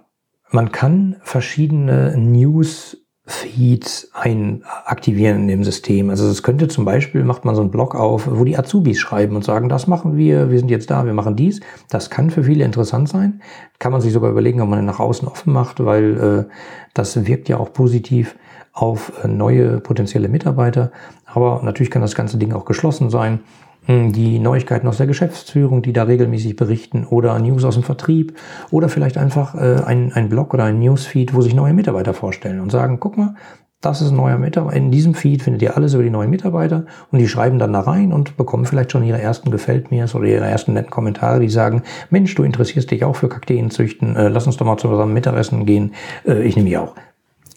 man 0.50 0.72
kann 0.72 1.18
verschiedene 1.22 2.18
News 2.18 2.98
Feeds 3.26 4.10
ein 4.14 4.64
aktivieren 4.86 5.42
in 5.42 5.48
dem 5.48 5.64
System. 5.64 6.10
Also 6.10 6.28
es 6.28 6.42
könnte 6.42 6.68
zum 6.68 6.86
Beispiel, 6.86 7.24
macht 7.24 7.46
man 7.46 7.54
so 7.54 7.62
einen 7.62 7.70
Blog 7.70 7.94
auf, 7.94 8.28
wo 8.30 8.44
die 8.44 8.58
Azubis 8.58 9.00
schreiben 9.00 9.36
und 9.36 9.46
sagen, 9.46 9.70
das 9.70 9.86
machen 9.86 10.18
wir, 10.18 10.50
wir 10.50 10.58
sind 10.58 10.72
jetzt 10.72 10.90
da, 10.90 11.06
wir 11.06 11.14
machen 11.14 11.36
dies. 11.36 11.60
Das 11.90 12.10
kann 12.10 12.32
für 12.32 12.44
viele 12.44 12.66
interessant 12.66 13.10
sein. 13.10 13.42
Kann 13.78 13.92
man 13.92 14.02
sich 14.02 14.12
sogar 14.12 14.32
überlegen, 14.32 14.60
ob 14.62 14.70
man 14.70 14.80
den 14.80 14.86
nach 14.86 15.00
außen 15.00 15.28
offen 15.28 15.54
macht, 15.54 15.86
weil 15.86 16.48
äh, 16.50 16.54
das 16.96 17.28
wirkt 17.28 17.48
ja 17.48 17.58
auch 17.58 17.74
positiv 17.74 18.36
auf 18.74 19.14
äh, 19.24 19.28
neue 19.28 19.80
potenzielle 19.80 20.28
Mitarbeiter. 20.28 20.92
Aber 21.26 21.62
natürlich 21.64 21.92
kann 21.92 22.02
das 22.02 22.16
ganze 22.16 22.38
Ding 22.38 22.54
auch 22.54 22.66
geschlossen 22.66 23.12
sein. 23.12 23.42
Hm, 23.86 24.14
die 24.14 24.38
Neuigkeiten 24.38 24.88
aus 24.88 24.98
der 24.98 25.08
Geschäftsführung, 25.08 25.82
die 25.82 25.94
da 25.94 26.04
regelmäßig 26.04 26.56
berichten 26.56 27.06
oder 27.06 27.38
News 27.40 27.64
aus 27.64 27.74
dem 27.74 27.84
Vertrieb 27.84 28.38
oder 28.70 28.90
vielleicht 28.90 29.18
einfach 29.18 29.56
äh, 29.56 29.82
ein, 29.84 30.14
ein 30.14 30.30
Blog 30.30 30.54
oder 30.54 30.66
ein 30.66 30.80
Newsfeed, 30.80 31.34
wo 31.34 31.42
sich 31.42 31.56
neue 31.56 31.74
Mitarbeiter 31.74 32.14
vorstellen 32.14 32.60
und 32.60 32.72
sagen, 32.72 33.00
guck 33.00 33.18
mal, 33.18 33.34
das 33.82 34.02
ist 34.02 34.12
ein 34.12 34.18
neuer 34.18 34.38
Mitarbeiter. 34.38 34.78
In 34.78 34.92
diesem 34.92 35.16
Feed 35.16 35.42
findet 35.42 35.64
ihr 35.64 35.76
alles 35.76 35.96
über 35.96 36.04
die 36.04 36.12
neuen 36.12 36.30
Mitarbeiter 36.30 36.86
und 37.12 37.18
die 37.18 37.28
schreiben 37.28 37.58
dann 37.58 37.74
da 37.74 37.80
rein 37.80 38.14
und 38.14 38.38
bekommen 38.38 38.66
vielleicht 38.66 38.92
schon 38.92 39.04
ihre 39.04 39.20
ersten 39.20 39.50
Gefällt 39.50 39.90
mir's 39.90 40.14
oder 40.14 40.28
ihre 40.28 40.46
ersten 40.46 40.74
netten 40.74 40.92
Kommentare, 40.92 41.40
die 41.40 41.50
sagen, 41.50 41.82
Mensch, 42.12 42.36
du 42.36 42.44
interessierst 42.44 42.92
dich 42.92 43.04
auch 43.04 43.16
für 43.16 43.30
Kakteenzüchten, 43.30 44.16
äh, 44.16 44.28
lass 44.28 44.46
uns 44.46 44.58
doch 44.58 44.66
mal 44.68 44.78
zusammen 44.78 45.14
Mittagessen 45.14 45.66
gehen. 45.66 45.96
Äh, 46.28 46.44
ich 46.44 46.56
nehme 46.56 46.70
mich 46.70 46.78
auch. 46.78 46.94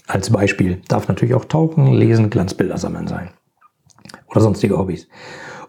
Als 0.06 0.30
Beispiel 0.30 0.80
darf 0.88 1.08
natürlich 1.08 1.34
auch 1.34 1.44
Tauchen, 1.44 1.92
Lesen, 1.92 2.30
Glanzbilder 2.30 2.78
sammeln 2.78 3.08
sein. 3.08 3.28
Oder 4.30 4.40
sonstige 4.40 4.78
Hobbys 4.78 5.06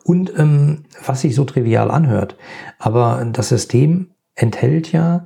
und 0.06 0.38
ähm, 0.38 0.84
was 1.04 1.22
sich 1.22 1.36
so 1.36 1.46
trivial 1.46 1.90
anhört. 1.90 2.38
Aber 2.78 3.26
das 3.34 3.50
System 3.50 4.12
enthält 4.36 4.92
ja, 4.92 5.26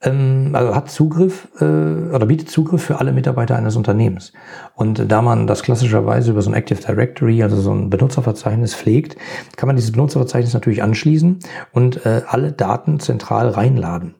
ähm, 0.00 0.50
also 0.52 0.76
hat 0.76 0.90
Zugriff 0.90 1.48
äh, 1.60 1.64
oder 1.64 2.26
bietet 2.26 2.50
Zugriff 2.50 2.84
für 2.84 3.00
alle 3.00 3.12
Mitarbeiter 3.12 3.56
eines 3.56 3.74
Unternehmens. 3.74 4.32
Und 4.76 5.10
da 5.10 5.22
man 5.22 5.48
das 5.48 5.64
klassischerweise 5.64 6.30
über 6.30 6.42
so 6.42 6.50
ein 6.50 6.54
Active 6.54 6.80
Directory, 6.80 7.42
also 7.42 7.60
so 7.60 7.72
ein 7.72 7.90
Benutzerverzeichnis 7.90 8.76
pflegt, 8.76 9.16
kann 9.56 9.66
man 9.66 9.74
dieses 9.74 9.90
Benutzerverzeichnis 9.90 10.54
natürlich 10.54 10.84
anschließen 10.84 11.40
und 11.72 12.06
äh, 12.06 12.22
alle 12.28 12.52
Daten 12.52 13.00
zentral 13.00 13.48
reinladen. 13.48 14.14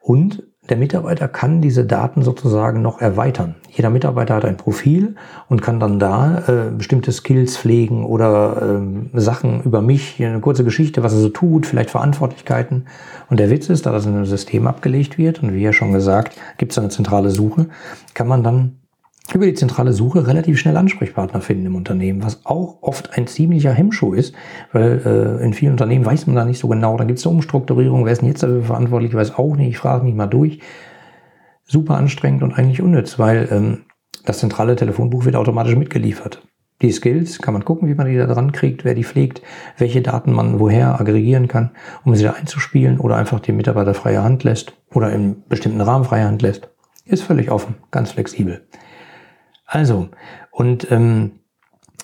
Und 0.00 0.42
der 0.72 0.78
Mitarbeiter 0.78 1.28
kann 1.28 1.60
diese 1.60 1.84
Daten 1.84 2.22
sozusagen 2.22 2.80
noch 2.80 2.98
erweitern. 3.02 3.56
Jeder 3.68 3.90
Mitarbeiter 3.90 4.36
hat 4.36 4.46
ein 4.46 4.56
Profil 4.56 5.16
und 5.50 5.60
kann 5.60 5.78
dann 5.78 5.98
da 5.98 6.44
äh, 6.48 6.70
bestimmte 6.70 7.12
Skills 7.12 7.58
pflegen 7.58 8.06
oder 8.06 8.80
äh, 8.80 9.20
Sachen 9.20 9.62
über 9.64 9.82
mich, 9.82 10.16
eine 10.24 10.40
kurze 10.40 10.64
Geschichte, 10.64 11.02
was 11.02 11.12
er 11.12 11.18
so 11.18 11.28
tut, 11.28 11.66
vielleicht 11.66 11.90
Verantwortlichkeiten. 11.90 12.86
Und 13.28 13.38
der 13.38 13.50
Witz 13.50 13.68
ist, 13.68 13.84
da 13.84 13.92
das 13.92 14.06
in 14.06 14.14
einem 14.14 14.24
System 14.24 14.66
abgelegt 14.66 15.18
wird 15.18 15.42
und 15.42 15.52
wie 15.52 15.60
ja 15.60 15.74
schon 15.74 15.92
gesagt, 15.92 16.40
gibt 16.56 16.72
es 16.72 16.78
eine 16.78 16.88
zentrale 16.88 17.28
Suche, 17.28 17.66
kann 18.14 18.26
man 18.26 18.42
dann 18.42 18.78
über 19.34 19.46
die 19.46 19.54
zentrale 19.54 19.92
Suche 19.92 20.26
relativ 20.26 20.58
schnell 20.58 20.76
Ansprechpartner 20.76 21.40
finden 21.40 21.66
im 21.66 21.76
Unternehmen, 21.76 22.22
was 22.22 22.44
auch 22.44 22.78
oft 22.82 23.16
ein 23.16 23.26
ziemlicher 23.26 23.72
Hemmschuh 23.72 24.14
ist, 24.14 24.34
weil 24.72 25.00
äh, 25.04 25.44
in 25.44 25.54
vielen 25.54 25.72
Unternehmen 25.72 26.04
weiß 26.04 26.26
man 26.26 26.36
da 26.36 26.44
nicht 26.44 26.58
so 26.58 26.68
genau, 26.68 26.96
dann 26.96 27.06
gibt 27.06 27.18
es 27.18 27.26
eine 27.26 27.36
Umstrukturierung, 27.36 28.04
wer 28.04 28.12
ist 28.12 28.20
denn 28.20 28.28
jetzt 28.28 28.42
dafür 28.42 28.62
verantwortlich, 28.62 29.12
ich 29.12 29.16
weiß 29.16 29.38
auch 29.38 29.56
nicht, 29.56 29.68
ich 29.68 29.78
frage 29.78 30.04
mich 30.04 30.14
mal 30.14 30.26
durch. 30.26 30.60
Super 31.64 31.96
anstrengend 31.96 32.42
und 32.42 32.52
eigentlich 32.52 32.82
unnütz, 32.82 33.18
weil 33.18 33.48
ähm, 33.50 33.78
das 34.26 34.38
zentrale 34.38 34.76
Telefonbuch 34.76 35.24
wird 35.24 35.36
automatisch 35.36 35.76
mitgeliefert. 35.76 36.42
Die 36.82 36.90
Skills 36.90 37.38
kann 37.38 37.54
man 37.54 37.64
gucken, 37.64 37.88
wie 37.88 37.94
man 37.94 38.08
die 38.08 38.16
da 38.16 38.26
dran 38.26 38.50
kriegt, 38.50 38.84
wer 38.84 38.94
die 38.94 39.04
pflegt, 39.04 39.40
welche 39.78 40.02
Daten 40.02 40.32
man 40.32 40.58
woher 40.58 41.00
aggregieren 41.00 41.46
kann, 41.46 41.70
um 42.04 42.14
sie 42.16 42.24
da 42.24 42.32
einzuspielen 42.32 42.98
oder 42.98 43.16
einfach 43.16 43.38
den 43.38 43.56
Mitarbeiter 43.56 43.94
freie 43.94 44.24
Hand 44.24 44.42
lässt 44.42 44.72
oder 44.92 45.12
in 45.12 45.44
bestimmten 45.48 45.80
Rahmen 45.80 46.04
freie 46.04 46.24
Hand 46.24 46.42
lässt. 46.42 46.68
Ist 47.04 47.22
völlig 47.22 47.52
offen, 47.52 47.76
ganz 47.92 48.10
flexibel. 48.10 48.66
Also, 49.72 50.10
und 50.50 50.92
ähm, 50.92 51.30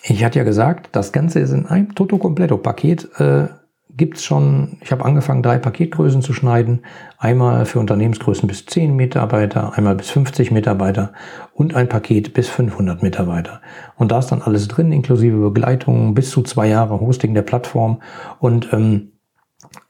ich 0.02 0.24
hatte 0.24 0.38
ja 0.38 0.44
gesagt, 0.44 0.88
das 0.92 1.12
Ganze 1.12 1.40
ist 1.40 1.50
in 1.50 1.66
einem 1.66 1.94
Toto 1.94 2.16
Completo 2.16 2.56
Paket 2.56 3.10
äh, 3.20 3.48
gibt's 3.90 4.24
schon, 4.24 4.78
ich 4.80 4.90
habe 4.90 5.04
angefangen, 5.04 5.42
drei 5.42 5.58
Paketgrößen 5.58 6.22
zu 6.22 6.32
schneiden. 6.32 6.80
Einmal 7.18 7.66
für 7.66 7.78
Unternehmensgrößen 7.78 8.48
bis 8.48 8.64
10 8.64 8.96
Mitarbeiter, 8.96 9.76
einmal 9.76 9.96
bis 9.96 10.08
50 10.08 10.50
Mitarbeiter 10.50 11.12
und 11.52 11.74
ein 11.74 11.90
Paket 11.90 12.32
bis 12.32 12.48
500 12.48 13.02
Mitarbeiter. 13.02 13.60
Und 13.96 14.12
da 14.12 14.20
ist 14.20 14.28
dann 14.28 14.40
alles 14.40 14.66
drin, 14.68 14.90
inklusive 14.90 15.36
Begleitung, 15.36 16.14
bis 16.14 16.30
zu 16.30 16.40
zwei 16.40 16.68
Jahre 16.68 16.98
Hosting 17.00 17.34
der 17.34 17.42
Plattform. 17.42 18.00
Und 18.38 18.72
ähm, 18.72 19.12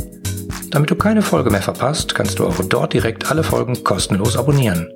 Damit 0.70 0.90
du 0.90 0.96
keine 0.96 1.22
Folge 1.22 1.50
mehr 1.50 1.62
verpasst, 1.62 2.14
kannst 2.14 2.38
du 2.38 2.46
auch 2.46 2.56
dort 2.68 2.92
direkt 2.92 3.30
alle 3.30 3.42
Folgen 3.42 3.82
kostenlos 3.84 4.36
abonnieren. 4.36 4.88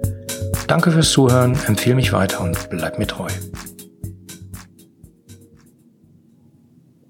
Danke 0.67 0.91
fürs 0.91 1.11
Zuhören, 1.11 1.59
empfehle 1.67 1.97
mich 1.97 2.13
weiter 2.13 2.41
und 2.41 2.71
bleib 2.71 2.99
mir 2.99 3.07
treu. 3.07 3.29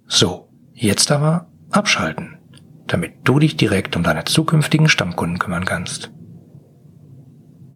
So, 0.06 0.48
jetzt 0.72 1.10
aber 1.10 1.48
abschalten, 1.70 2.38
damit 2.86 3.12
du 3.24 3.38
dich 3.38 3.56
direkt 3.56 3.96
um 3.96 4.02
deine 4.02 4.24
zukünftigen 4.24 4.88
Stammkunden 4.88 5.38
kümmern 5.38 5.64
kannst. 5.64 6.10